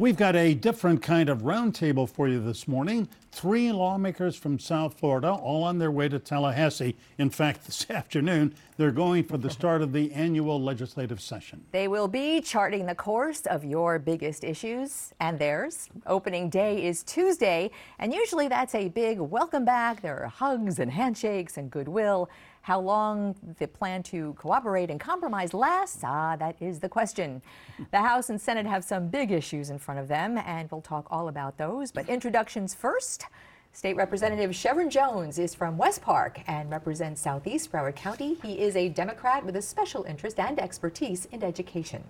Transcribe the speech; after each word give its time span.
We've 0.00 0.16
got 0.16 0.34
a 0.34 0.54
different 0.54 1.02
kind 1.02 1.28
of 1.28 1.42
roundtable 1.42 2.08
for 2.08 2.26
you 2.26 2.40
this 2.40 2.66
morning. 2.66 3.06
Three 3.32 3.70
lawmakers 3.70 4.34
from 4.34 4.58
South 4.58 4.98
Florida, 4.98 5.30
all 5.30 5.62
on 5.62 5.78
their 5.78 5.90
way 5.90 6.08
to 6.08 6.18
Tallahassee. 6.18 6.96
In 7.18 7.28
fact, 7.28 7.64
this 7.66 7.84
afternoon, 7.90 8.54
they're 8.78 8.92
going 8.92 9.24
for 9.24 9.36
the 9.36 9.50
start 9.50 9.82
of 9.82 9.92
the 9.92 10.10
annual 10.12 10.58
legislative 10.58 11.20
session. 11.20 11.66
They 11.72 11.86
will 11.86 12.08
be 12.08 12.40
charting 12.40 12.86
the 12.86 12.94
course 12.94 13.42
of 13.44 13.62
your 13.62 13.98
biggest 13.98 14.42
issues 14.42 15.12
and 15.20 15.38
theirs. 15.38 15.90
Opening 16.06 16.48
day 16.48 16.82
is 16.82 17.02
Tuesday, 17.02 17.70
and 17.98 18.14
usually 18.14 18.48
that's 18.48 18.74
a 18.74 18.88
big 18.88 19.20
welcome 19.20 19.66
back. 19.66 20.00
There 20.00 20.22
are 20.22 20.28
hugs 20.28 20.78
and 20.78 20.90
handshakes 20.90 21.58
and 21.58 21.70
goodwill. 21.70 22.30
How 22.70 22.78
long 22.78 23.34
the 23.58 23.66
plan 23.66 24.04
to 24.04 24.32
cooperate 24.34 24.92
and 24.92 25.00
compromise 25.00 25.52
lasts, 25.52 26.02
ah, 26.04 26.36
that 26.36 26.54
is 26.60 26.78
the 26.78 26.88
question. 26.88 27.42
The 27.90 27.98
House 27.98 28.30
and 28.30 28.40
Senate 28.40 28.64
have 28.64 28.84
some 28.84 29.08
big 29.08 29.32
issues 29.32 29.70
in 29.70 29.78
front 29.80 29.98
of 29.98 30.06
them, 30.06 30.38
and 30.38 30.70
we'll 30.70 30.80
talk 30.80 31.08
all 31.10 31.26
about 31.26 31.58
those. 31.58 31.90
But 31.90 32.08
introductions 32.08 32.72
first. 32.72 33.26
State 33.72 33.96
Representative 33.96 34.52
Shevrin 34.52 34.88
Jones 34.88 35.40
is 35.40 35.52
from 35.52 35.78
West 35.78 36.00
Park 36.00 36.42
and 36.46 36.70
represents 36.70 37.20
Southeast 37.20 37.72
Broward 37.72 37.96
County. 37.96 38.34
He 38.40 38.60
is 38.60 38.76
a 38.76 38.88
Democrat 38.88 39.44
with 39.44 39.56
a 39.56 39.62
special 39.62 40.04
interest 40.04 40.38
and 40.38 40.60
expertise 40.60 41.26
in 41.32 41.42
education. 41.42 42.04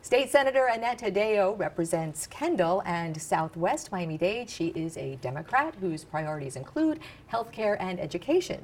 State 0.00 0.30
Senator 0.30 0.64
Annette 0.72 1.00
Taddeo 1.00 1.58
represents 1.58 2.26
Kendall 2.26 2.82
and 2.86 3.20
Southwest 3.20 3.92
Miami-Dade. 3.92 4.48
She 4.48 4.68
is 4.68 4.96
a 4.96 5.16
Democrat 5.16 5.74
whose 5.78 6.04
priorities 6.04 6.56
include 6.56 7.00
health 7.26 7.52
care 7.52 7.76
and 7.82 8.00
education. 8.00 8.62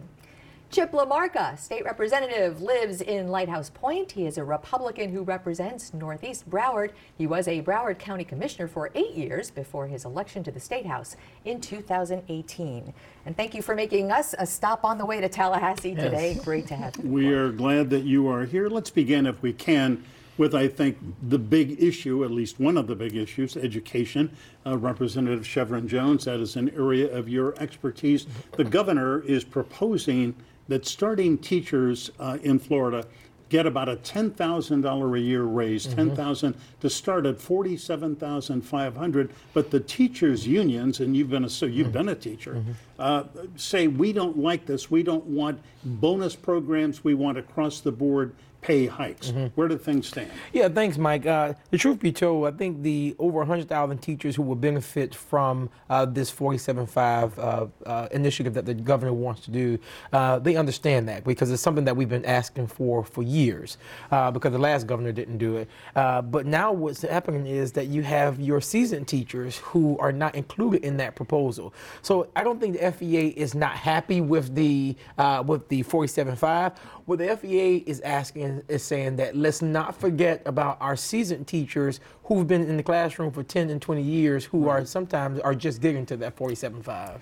Chip 0.69 0.91
LaMarca, 0.91 1.57
state 1.59 1.85
representative, 1.85 2.61
lives 2.61 3.01
in 3.01 3.29
Lighthouse 3.29 3.71
Point. 3.71 4.11
He 4.13 4.27
is 4.27 4.37
a 4.37 4.45
Republican 4.45 5.11
who 5.11 5.23
represents 5.23 5.95
Northeast 5.95 6.51
Broward. 6.51 6.91
He 7.17 7.27
was 7.27 7.47
a 7.47 7.63
Broward 7.63 7.99
County 7.99 8.25
Commissioner 8.25 8.67
for 8.67 8.91
eight 8.97 9.15
years 9.15 9.51
before 9.51 9.87
his 9.87 10.05
election 10.05 10.43
to 10.43 10.51
the 10.51 10.59
State 10.59 10.85
House 10.85 11.17
in 11.45 11.61
2018. 11.61 12.93
And 13.25 13.37
thank 13.37 13.55
you 13.55 13.63
for 13.63 13.77
making 13.77 14.11
us 14.11 14.35
a 14.39 14.45
stop 14.45 14.85
on 14.85 14.99
the 14.99 15.07
way 15.07 15.21
to 15.21 15.29
Tallahassee 15.29 15.91
yes. 15.91 16.03
today. 16.03 16.41
Great 16.43 16.67
to 16.67 16.75
have 16.75 16.97
you. 16.97 17.09
We 17.09 17.33
are 17.33 17.53
glad 17.53 17.89
that 17.91 18.03
you 18.03 18.29
are 18.29 18.45
here. 18.45 18.69
Let's 18.69 18.91
begin, 18.91 19.27
if 19.27 19.41
we 19.43 19.53
can, 19.53 20.05
with, 20.37 20.55
I 20.55 20.67
think, 20.67 20.99
the 21.23 21.39
big 21.39 21.83
issue, 21.83 22.25
at 22.25 22.33
least 22.33 22.59
one 22.59 22.77
of 22.77 22.89
the 22.89 22.97
big 22.97 23.15
issues, 23.15 23.57
education. 23.57 24.37
Uh, 24.67 24.77
Representative 24.77 25.45
Shevrin 25.45 25.87
Jones, 25.87 26.25
that 26.25 26.41
is 26.41 26.57
an 26.57 26.71
area 26.71 27.17
of 27.17 27.29
your 27.29 27.55
expertise. 27.63 28.27
The 28.57 28.65
governor 28.65 29.21
is 29.23 29.45
proposing 29.45 30.35
that 30.69 30.87
starting 30.87 31.39
teachers 31.39 32.11
uh, 32.19 32.39
in 32.43 32.59
Florida 32.59 33.07
get 33.49 33.67
about 33.67 33.89
a 33.89 33.97
$10,000 33.97 35.17
a 35.17 35.21
year 35.21 35.43
raise, 35.45 35.87
mm-hmm. 35.87 36.09
10,000 36.09 36.55
to 36.81 36.91
start 36.91 37.27
at 37.27 37.41
47,500. 37.41 39.31
But 39.55 39.71
the 39.71 39.81
teachers 39.81 40.47
unions, 40.47 41.01
and 41.01 41.17
you've 41.17 41.31
been 41.31 41.45
a 41.45 41.49
so 41.49 41.67
you've 41.67 41.89
mm-hmm. 41.89 41.93
been 41.93 42.09
a 42.09 42.15
teacher, 42.15 42.55
mm-hmm. 42.55 42.73
uh, 42.99 43.25
say 43.57 43.87
we 43.87 44.13
don't 44.13 44.39
like 44.39 44.67
this. 44.67 44.91
We 44.91 45.03
don't 45.03 45.25
want 45.25 45.61
bonus 45.85 46.35
programs. 46.35 47.05
We 47.05 47.15
want 47.15 47.39
across 47.39 47.81
the 47.81 47.93
board 47.93 48.35
pay 48.67 48.87
hikes. 48.87 49.29
Mm-hmm. 49.29 49.47
Where 49.55 49.69
do 49.69 49.79
things 49.79 50.09
stand? 50.09 50.29
Yeah, 50.53 50.69
thanks, 50.69 50.99
Mike. 50.99 51.25
Uh, 51.25 51.55
the 51.71 51.79
truth 51.79 52.01
be 52.01 52.11
told, 52.11 52.53
I 52.53 52.57
think 52.57 52.83
the 52.83 53.15
over 53.21 53.39
100,000 53.39 53.99
teachers 53.99 54.35
who 54.35 54.43
will 54.43 54.57
benefit 54.57 55.15
from 55.15 55.71
uh, 55.89 56.05
this 56.05 56.33
47.5 56.33 57.39
uh, 57.39 57.67
uh, 57.89 58.09
initiative 58.11 58.55
that 58.55 58.67
the 58.67 58.75
governor 58.75 59.13
wants 59.13 59.43
to 59.43 59.53
do, 59.53 59.79
uh, 60.13 60.41
they 60.41 60.57
understand 60.57 61.09
that 61.09 61.23
because 61.23 61.53
it's 61.53 61.63
something 61.63 61.85
that 61.85 61.97
we've 61.97 62.09
been 62.09 62.25
asking 62.25 62.67
for 62.67 63.05
for 63.05 63.23
years 63.23 63.79
uh, 64.11 64.33
because 64.33 64.51
the 64.51 64.59
last 64.59 64.89
governor 64.89 65.13
didn't 65.13 65.39
do 65.39 65.59
it. 65.59 65.69
but 65.95 66.45
now 66.45 66.73
what's 66.73 67.03
happening 67.03 67.47
is 67.47 67.71
that 67.71 67.87
you 67.87 68.03
have 68.03 68.41
your 68.41 68.61
seasoned 68.61 69.07
teachers 69.07 69.59
who 69.59 69.97
are 69.99 70.13
not 70.13 70.35
included 70.35 70.85
in 70.85 70.97
that 70.97 71.15
proposal. 71.15 71.73
So 72.03 72.29
I 72.35 72.43
don't 72.43 72.61
think 72.61 72.81
the 72.81 72.91
FEA 72.91 73.29
is 73.29 73.55
not 73.55 73.77
happy 73.77 74.21
with 74.21 74.57
the 74.57 74.97
with 75.45 75.69
the 75.69 75.85
47.5. 75.85 76.77
What 77.05 77.21
the 77.21 77.37
FEA 77.37 77.85
is 77.87 78.01
asking 78.01 78.56
is 78.69 78.83
saying 78.83 79.17
that 79.17 79.37
let's 79.37 79.63
not 79.63 79.99
forget 79.99 80.43
about 80.47 80.79
our 80.81 80.97
seasoned 80.97 81.47
teachers 81.47 82.01
who've 82.25 82.47
been 82.47 82.63
in 82.63 82.77
the 82.77 82.83
classroom 82.83 83.31
for 83.31 83.43
10 83.43 83.71
and 83.71 83.81
20 83.81 84.03
years 84.03 84.45
who 84.45 84.65
right. 84.65 84.83
are 84.83 84.87
sometimes 84.87 85.39
are 85.41 85.55
just 85.55 85.81
getting 85.81 86.07
to 86.07 86.17
that 86.17 86.37
47.5. 86.37 86.87
Right. 86.87 87.21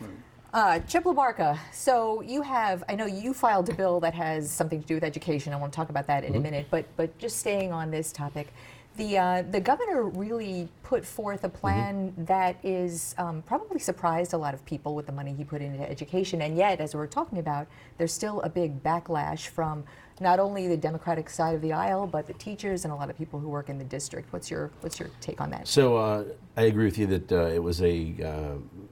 Uh, 0.53 0.78
Chip 0.81 1.03
LaMarca, 1.03 1.59
so 1.72 2.21
you 2.21 2.41
have, 2.41 2.84
I 2.89 2.95
know 2.95 3.06
you 3.06 3.34
filed 3.34 3.69
a 3.71 3.75
bill 3.75 3.99
that 3.99 4.15
has 4.15 4.49
something 4.49 4.81
to 4.81 4.87
do 4.87 4.95
with 4.95 5.03
education. 5.03 5.53
I 5.53 5.56
want 5.56 5.72
to 5.72 5.77
talk 5.77 5.91
about 5.91 6.06
that 6.06 6.22
in 6.22 6.31
mm-hmm. 6.31 6.39
a 6.39 6.43
minute, 6.43 6.67
but, 6.71 6.87
but 6.97 7.19
just 7.19 7.41
staying 7.41 7.72
on 7.72 7.91
this 7.91 8.12
topic, 8.12 8.53
the, 8.97 9.19
uh, 9.19 9.43
the 9.43 9.60
governor 9.60 10.05
really 10.05 10.69
put 10.82 11.05
forth 11.05 11.44
a 11.44 11.49
plan 11.49 12.10
mm-hmm. 12.10 12.25
that 12.27 12.56
is 12.62 13.15
um, 13.19 13.43
probably 13.43 13.78
surprised 13.78 14.32
a 14.32 14.38
lot 14.38 14.55
of 14.55 14.65
people 14.65 14.94
with 14.94 15.06
the 15.06 15.12
money 15.12 15.34
he 15.34 15.44
put 15.44 15.62
into 15.62 15.88
education. 15.88 16.43
And 16.43 16.56
yet, 16.56 16.81
as 16.81 16.94
we're 16.94 17.06
talking 17.06 17.38
about, 17.38 17.66
there's 17.99 18.12
still 18.12 18.41
a 18.43 18.49
big 18.49 18.83
backlash 18.83 19.49
from 19.49 19.84
not 20.21 20.38
only 20.38 20.69
the 20.69 20.77
Democratic 20.77 21.28
side 21.28 21.54
of 21.54 21.60
the 21.60 21.72
aisle, 21.72 22.06
but 22.06 22.27
the 22.27 22.34
teachers 22.34 22.84
and 22.84 22.93
a 22.93 22.97
lot 22.97 23.10
of 23.10 23.19
people 23.19 23.41
who 23.41 23.49
work 23.49 23.69
in 23.69 23.78
the 23.78 23.84
district. 23.84 24.33
What's 24.33 24.50
your 24.50 24.71
what's 24.81 25.00
your 25.00 25.10
take 25.21 25.41
on 25.41 25.50
that? 25.50 25.66
So 25.66 25.97
uh, 25.97 26.25
I 26.56 26.62
agree 26.62 26.84
with 26.84 26.99
you 26.99 27.06
that 27.09 27.33
uh, 27.33 27.47
it 27.47 27.62
was 27.62 27.83
a 27.83 28.15
uh, 28.25 28.83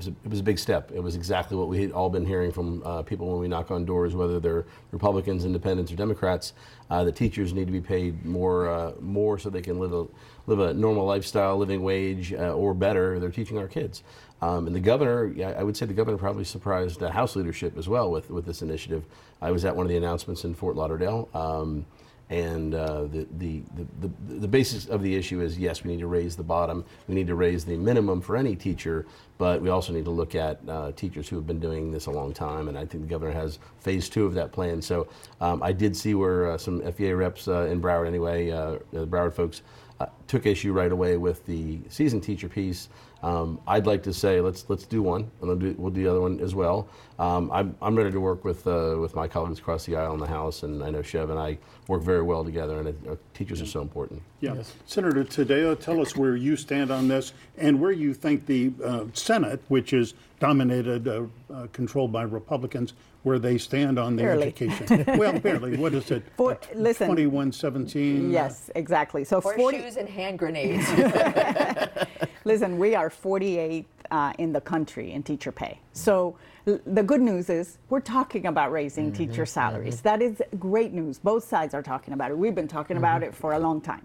was 0.00 0.08
a, 0.08 0.10
it 0.24 0.30
was 0.30 0.40
a 0.40 0.42
big 0.42 0.58
step. 0.58 0.90
It 0.94 1.00
was 1.00 1.14
exactly 1.14 1.56
what 1.56 1.68
we 1.68 1.82
had 1.82 1.92
all 1.92 2.10
been 2.10 2.26
hearing 2.26 2.52
from 2.52 2.82
uh, 2.84 3.02
people 3.02 3.30
when 3.30 3.40
we 3.40 3.48
knock 3.48 3.70
on 3.70 3.84
doors, 3.84 4.14
whether 4.14 4.40
they're 4.40 4.64
Republicans, 4.90 5.44
Independents, 5.44 5.92
or 5.92 5.96
Democrats. 5.96 6.54
Uh, 6.90 7.04
the 7.04 7.12
teachers 7.12 7.52
need 7.52 7.66
to 7.66 7.72
be 7.72 7.80
paid 7.80 8.24
more 8.24 8.68
uh, 8.68 8.92
more 9.00 9.38
so 9.38 9.50
they 9.50 9.62
can 9.62 9.78
live 9.78 9.92
a 9.92 10.06
live 10.46 10.58
a 10.60 10.74
normal 10.74 11.06
lifestyle, 11.06 11.56
living 11.56 11.82
wage, 11.82 12.32
or 12.32 12.74
better. 12.74 13.20
They're 13.20 13.30
teaching 13.30 13.58
our 13.58 13.68
kids. 13.68 14.02
Um, 14.42 14.66
and 14.66 14.74
the 14.74 14.80
governor, 14.80 15.34
I 15.56 15.62
would 15.62 15.76
say 15.76 15.84
the 15.84 15.92
governor 15.92 16.16
probably 16.16 16.44
surprised 16.44 17.02
uh, 17.02 17.10
House 17.10 17.36
leadership 17.36 17.76
as 17.76 17.88
well 17.88 18.10
with, 18.10 18.30
with 18.30 18.46
this 18.46 18.62
initiative. 18.62 19.04
I 19.42 19.50
was 19.50 19.66
at 19.66 19.76
one 19.76 19.84
of 19.84 19.90
the 19.90 19.98
announcements 19.98 20.44
in 20.44 20.54
Fort 20.54 20.76
Lauderdale. 20.76 21.28
Um, 21.34 21.84
and 22.30 22.76
uh, 22.76 23.02
the, 23.02 23.26
the, 23.38 23.60
the, 24.00 24.10
the, 24.38 24.48
basis 24.48 24.86
of 24.86 25.02
the 25.02 25.16
issue 25.16 25.40
is 25.40 25.58
yes, 25.58 25.82
we 25.82 25.90
need 25.90 25.98
to 25.98 26.06
raise 26.06 26.36
the 26.36 26.44
bottom. 26.44 26.84
We 27.08 27.16
need 27.16 27.26
to 27.26 27.34
raise 27.34 27.64
the 27.64 27.76
minimum 27.76 28.20
for 28.20 28.36
any 28.36 28.54
teacher, 28.54 29.04
but 29.36 29.60
we 29.60 29.68
also 29.68 29.92
need 29.92 30.04
to 30.04 30.12
look 30.12 30.36
at 30.36 30.60
uh, 30.68 30.92
teachers 30.92 31.28
who 31.28 31.34
have 31.34 31.46
been 31.46 31.58
doing 31.58 31.90
this 31.90 32.06
a 32.06 32.10
long 32.12 32.32
time. 32.32 32.68
And 32.68 32.78
I 32.78 32.86
think 32.86 33.02
the 33.02 33.10
governor 33.10 33.32
has 33.32 33.58
phase 33.80 34.08
two 34.08 34.26
of 34.26 34.34
that 34.34 34.52
plan. 34.52 34.80
So 34.80 35.08
um, 35.40 35.60
I 35.60 35.72
did 35.72 35.96
see 35.96 36.14
where 36.14 36.52
uh, 36.52 36.58
some 36.58 36.80
FEA 36.92 37.14
reps 37.14 37.48
uh, 37.48 37.62
in 37.62 37.82
Broward, 37.82 38.06
anyway, 38.06 38.50
uh, 38.50 38.78
the 38.92 39.08
Broward 39.08 39.34
folks, 39.34 39.62
uh, 39.98 40.06
took 40.30 40.46
issue 40.46 40.72
right 40.72 40.92
away 40.92 41.16
with 41.16 41.44
the 41.46 41.80
season 41.88 42.20
teacher 42.20 42.48
piece. 42.48 42.88
Um, 43.24 43.60
I'd 43.66 43.84
like 43.84 44.02
to 44.04 44.14
say 44.14 44.40
let's 44.40 44.64
let's 44.68 44.86
do 44.86 45.02
one, 45.02 45.22
and 45.40 45.48
we'll 45.48 45.56
do, 45.56 45.74
we'll 45.76 45.90
do 45.90 46.04
the 46.04 46.10
other 46.10 46.20
one 46.20 46.38
as 46.40 46.54
well. 46.54 46.88
Um, 47.18 47.50
I'm, 47.52 47.76
I'm 47.82 47.96
ready 47.96 48.12
to 48.12 48.20
work 48.20 48.44
with 48.44 48.64
uh, 48.66 48.96
with 49.00 49.16
my 49.16 49.26
colleagues 49.26 49.58
across 49.58 49.84
the 49.84 49.96
aisle 49.96 50.14
in 50.14 50.20
the 50.20 50.28
House, 50.28 50.62
and 50.62 50.84
I 50.84 50.90
know 50.90 51.02
Chev 51.02 51.30
and 51.30 51.38
I 51.38 51.58
work 51.88 52.02
very 52.02 52.22
well 52.22 52.44
together, 52.44 52.78
and 52.78 52.88
it, 52.88 52.96
uh, 53.10 53.16
teachers 53.34 53.60
are 53.60 53.66
so 53.66 53.82
important. 53.82 54.22
Yeah, 54.40 54.54
yes. 54.54 54.72
Senator 54.86 55.24
Taddeo, 55.24 55.78
tell 55.78 56.00
us 56.00 56.14
where 56.16 56.36
you 56.36 56.56
stand 56.56 56.92
on 56.92 57.08
this, 57.08 57.32
and 57.58 57.80
where 57.80 57.92
you 57.92 58.14
think 58.14 58.46
the 58.46 58.72
uh, 58.82 59.04
Senate, 59.12 59.60
which 59.66 59.92
is 59.92 60.14
dominated, 60.38 61.08
uh, 61.08 61.24
uh, 61.52 61.66
controlled 61.72 62.12
by 62.12 62.22
Republicans, 62.22 62.94
where 63.22 63.38
they 63.38 63.58
stand 63.58 63.98
on 63.98 64.16
their 64.16 64.28
barely. 64.28 64.46
education. 64.46 65.04
well, 65.18 65.38
barely. 65.38 65.76
What 65.76 65.92
is 65.92 66.10
it? 66.10 66.22
For, 66.36 66.58
listen. 66.74 67.08
2117? 67.08 68.30
Yes, 68.30 68.70
exactly. 68.74 69.24
So 69.24 69.40
40 69.40 69.78
shoes 69.78 69.96
and 69.96 70.08
hand 70.20 70.38
grenades. 70.38 70.86
listen, 72.44 72.78
we 72.78 72.94
are 72.94 73.10
48th 73.10 73.84
uh, 74.10 74.32
in 74.38 74.52
the 74.52 74.60
country 74.60 75.12
in 75.12 75.22
teacher 75.22 75.52
pay. 75.52 75.80
So 75.92 76.36
the 76.64 77.02
good 77.02 77.20
news 77.20 77.48
is 77.48 77.78
we're 77.88 78.00
talking 78.00 78.46
about 78.46 78.70
raising 78.70 79.12
mm-hmm, 79.12 79.30
teacher 79.30 79.46
salaries. 79.46 79.96
Mm-hmm. 79.96 80.08
That 80.08 80.22
is 80.22 80.42
great 80.58 80.92
news. 80.92 81.18
Both 81.18 81.44
sides 81.44 81.74
are 81.74 81.82
talking 81.82 82.14
about 82.14 82.30
it. 82.30 82.38
We've 82.38 82.54
been 82.54 82.68
talking 82.68 82.96
mm-hmm. 82.96 83.04
about 83.04 83.22
it 83.22 83.34
for 83.34 83.52
a 83.52 83.58
long 83.58 83.80
time. 83.80 84.04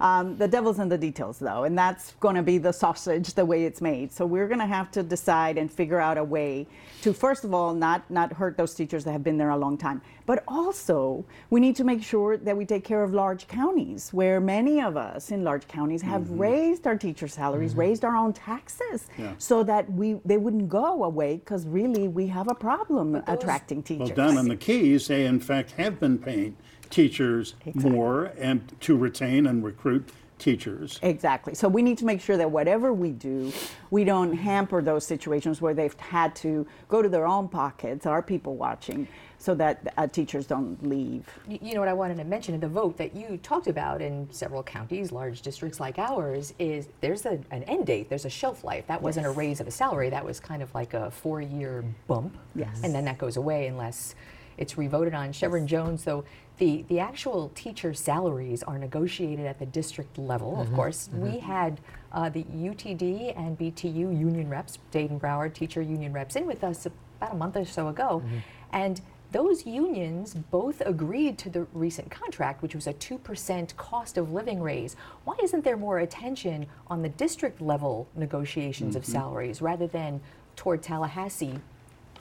Um, 0.00 0.36
the 0.36 0.48
devil's 0.48 0.78
in 0.78 0.88
the 0.88 0.98
details, 0.98 1.38
though, 1.38 1.64
and 1.64 1.76
that's 1.76 2.12
going 2.20 2.36
to 2.36 2.42
be 2.42 2.58
the 2.58 2.72
sausage, 2.72 3.34
the 3.34 3.44
way 3.44 3.64
it's 3.64 3.80
made. 3.80 4.12
So 4.12 4.26
we're 4.26 4.48
going 4.48 4.60
to 4.60 4.66
have 4.66 4.90
to 4.92 5.02
decide 5.02 5.58
and 5.58 5.70
figure 5.70 6.00
out 6.00 6.18
a 6.18 6.24
way 6.24 6.66
to, 7.02 7.12
first 7.12 7.44
of 7.44 7.54
all, 7.54 7.74
not 7.74 8.08
not 8.10 8.32
hurt 8.32 8.56
those 8.56 8.74
teachers 8.74 9.04
that 9.04 9.12
have 9.12 9.22
been 9.22 9.38
there 9.38 9.50
a 9.50 9.56
long 9.56 9.78
time, 9.78 10.02
but 10.26 10.42
also 10.48 11.24
we 11.50 11.60
need 11.60 11.76
to 11.76 11.84
make 11.84 12.02
sure 12.02 12.36
that 12.36 12.56
we 12.56 12.64
take 12.64 12.84
care 12.84 13.02
of 13.02 13.14
large 13.14 13.46
counties, 13.48 14.12
where 14.12 14.40
many 14.40 14.80
of 14.80 14.96
us 14.96 15.30
in 15.30 15.44
large 15.44 15.66
counties 15.68 16.02
have 16.02 16.22
mm-hmm. 16.22 16.38
raised 16.38 16.86
our 16.86 16.96
teacher 16.96 17.28
salaries, 17.28 17.70
mm-hmm. 17.70 17.80
raised 17.80 18.04
our 18.04 18.16
own 18.16 18.32
taxes, 18.32 19.06
yeah. 19.18 19.32
so 19.38 19.62
that 19.62 19.90
we 19.92 20.14
they 20.24 20.36
wouldn't 20.36 20.68
go 20.68 21.04
away 21.04 21.36
because 21.36 21.66
really 21.66 22.08
we 22.08 22.26
have 22.26 22.48
a 22.48 22.54
problem 22.54 23.22
attracting 23.26 23.82
teachers. 23.82 24.08
Well, 24.16 24.28
down 24.28 24.38
in 24.38 24.48
the 24.48 24.56
Keys, 24.56 25.08
they 25.08 25.26
in 25.26 25.40
fact 25.40 25.72
have 25.72 26.00
been 26.00 26.18
paying 26.18 26.56
teachers 26.90 27.54
exactly. 27.64 27.90
more 27.90 28.32
and 28.38 28.80
to 28.80 28.96
retain 28.96 29.46
and 29.46 29.64
recruit 29.64 30.10
teachers. 30.38 30.98
Exactly. 31.02 31.54
So 31.54 31.68
we 31.68 31.82
need 31.82 31.98
to 31.98 32.04
make 32.04 32.20
sure 32.20 32.36
that 32.36 32.50
whatever 32.50 32.92
we 32.92 33.10
do, 33.10 33.52
we 33.90 34.04
don't 34.04 34.32
hamper 34.32 34.82
those 34.82 35.06
situations 35.06 35.60
where 35.60 35.74
they've 35.74 35.98
had 35.98 36.34
to 36.36 36.66
go 36.88 37.02
to 37.02 37.08
their 37.08 37.26
own 37.26 37.48
pockets, 37.48 38.06
our 38.06 38.22
people 38.22 38.56
watching, 38.56 39.08
so 39.38 39.54
that 39.54 39.92
uh, 39.96 40.06
teachers 40.06 40.46
don't 40.46 40.82
leave. 40.86 41.26
You 41.48 41.74
know 41.74 41.80
what 41.80 41.88
I 41.88 41.92
wanted 41.92 42.16
to 42.18 42.24
mention 42.24 42.54
in 42.54 42.60
the 42.60 42.68
vote 42.68 42.96
that 42.96 43.14
you 43.14 43.38
talked 43.42 43.66
about 43.66 44.02
in 44.02 44.28
several 44.30 44.62
counties, 44.62 45.12
large 45.12 45.42
districts 45.42 45.80
like 45.80 45.98
ours, 45.98 46.54
is 46.58 46.88
there's 47.00 47.26
a, 47.26 47.38
an 47.50 47.62
end 47.64 47.86
date, 47.86 48.08
there's 48.08 48.24
a 48.24 48.30
shelf 48.30 48.64
life. 48.64 48.86
That 48.86 49.00
wasn't 49.00 49.26
a 49.26 49.30
raise 49.30 49.60
of 49.60 49.66
a 49.66 49.70
salary, 49.70 50.10
that 50.10 50.24
was 50.24 50.40
kind 50.40 50.62
of 50.62 50.74
like 50.74 50.94
a 50.94 51.10
four 51.10 51.40
year 51.40 51.84
bump. 52.06 52.36
Yes. 52.54 52.80
And 52.82 52.94
then 52.94 53.04
that 53.06 53.18
goes 53.18 53.36
away 53.36 53.66
unless 53.66 54.14
it's 54.58 54.78
revoted 54.78 55.14
on. 55.14 55.32
Shevrin 55.32 55.66
Jones, 55.66 56.04
though, 56.04 56.24
the, 56.58 56.84
the 56.88 56.98
actual 57.00 57.50
teacher 57.54 57.92
salaries 57.92 58.62
are 58.62 58.78
negotiated 58.78 59.46
at 59.46 59.58
the 59.58 59.66
district 59.66 60.18
level, 60.18 60.60
of 60.60 60.66
mm-hmm. 60.66 60.76
course. 60.76 61.08
Mm-hmm. 61.08 61.32
We 61.32 61.38
had 61.38 61.80
uh, 62.12 62.28
the 62.30 62.44
UTD 62.44 63.36
and 63.36 63.58
BTU 63.58 63.94
union 63.94 64.48
reps, 64.48 64.78
Dade 64.90 65.10
and 65.10 65.20
Broward 65.20 65.52
teacher 65.52 65.82
union 65.82 66.12
reps, 66.12 66.36
in 66.36 66.46
with 66.46 66.64
us 66.64 66.86
about 66.86 67.32
a 67.32 67.36
month 67.36 67.56
or 67.56 67.64
so 67.64 67.88
ago. 67.88 68.22
Mm-hmm. 68.24 68.38
And 68.72 69.00
those 69.32 69.66
unions 69.66 70.34
both 70.34 70.80
agreed 70.86 71.36
to 71.38 71.50
the 71.50 71.66
recent 71.74 72.10
contract, 72.10 72.62
which 72.62 72.74
was 72.74 72.86
a 72.86 72.94
2% 72.94 73.76
cost 73.76 74.16
of 74.16 74.32
living 74.32 74.62
raise. 74.62 74.96
Why 75.24 75.34
isn't 75.42 75.64
there 75.64 75.76
more 75.76 75.98
attention 75.98 76.66
on 76.86 77.02
the 77.02 77.08
district 77.10 77.60
level 77.60 78.08
negotiations 78.14 78.96
of 78.96 79.04
salaries 79.04 79.60
rather 79.60 79.86
than 79.86 80.20
toward 80.54 80.82
Tallahassee 80.82 81.58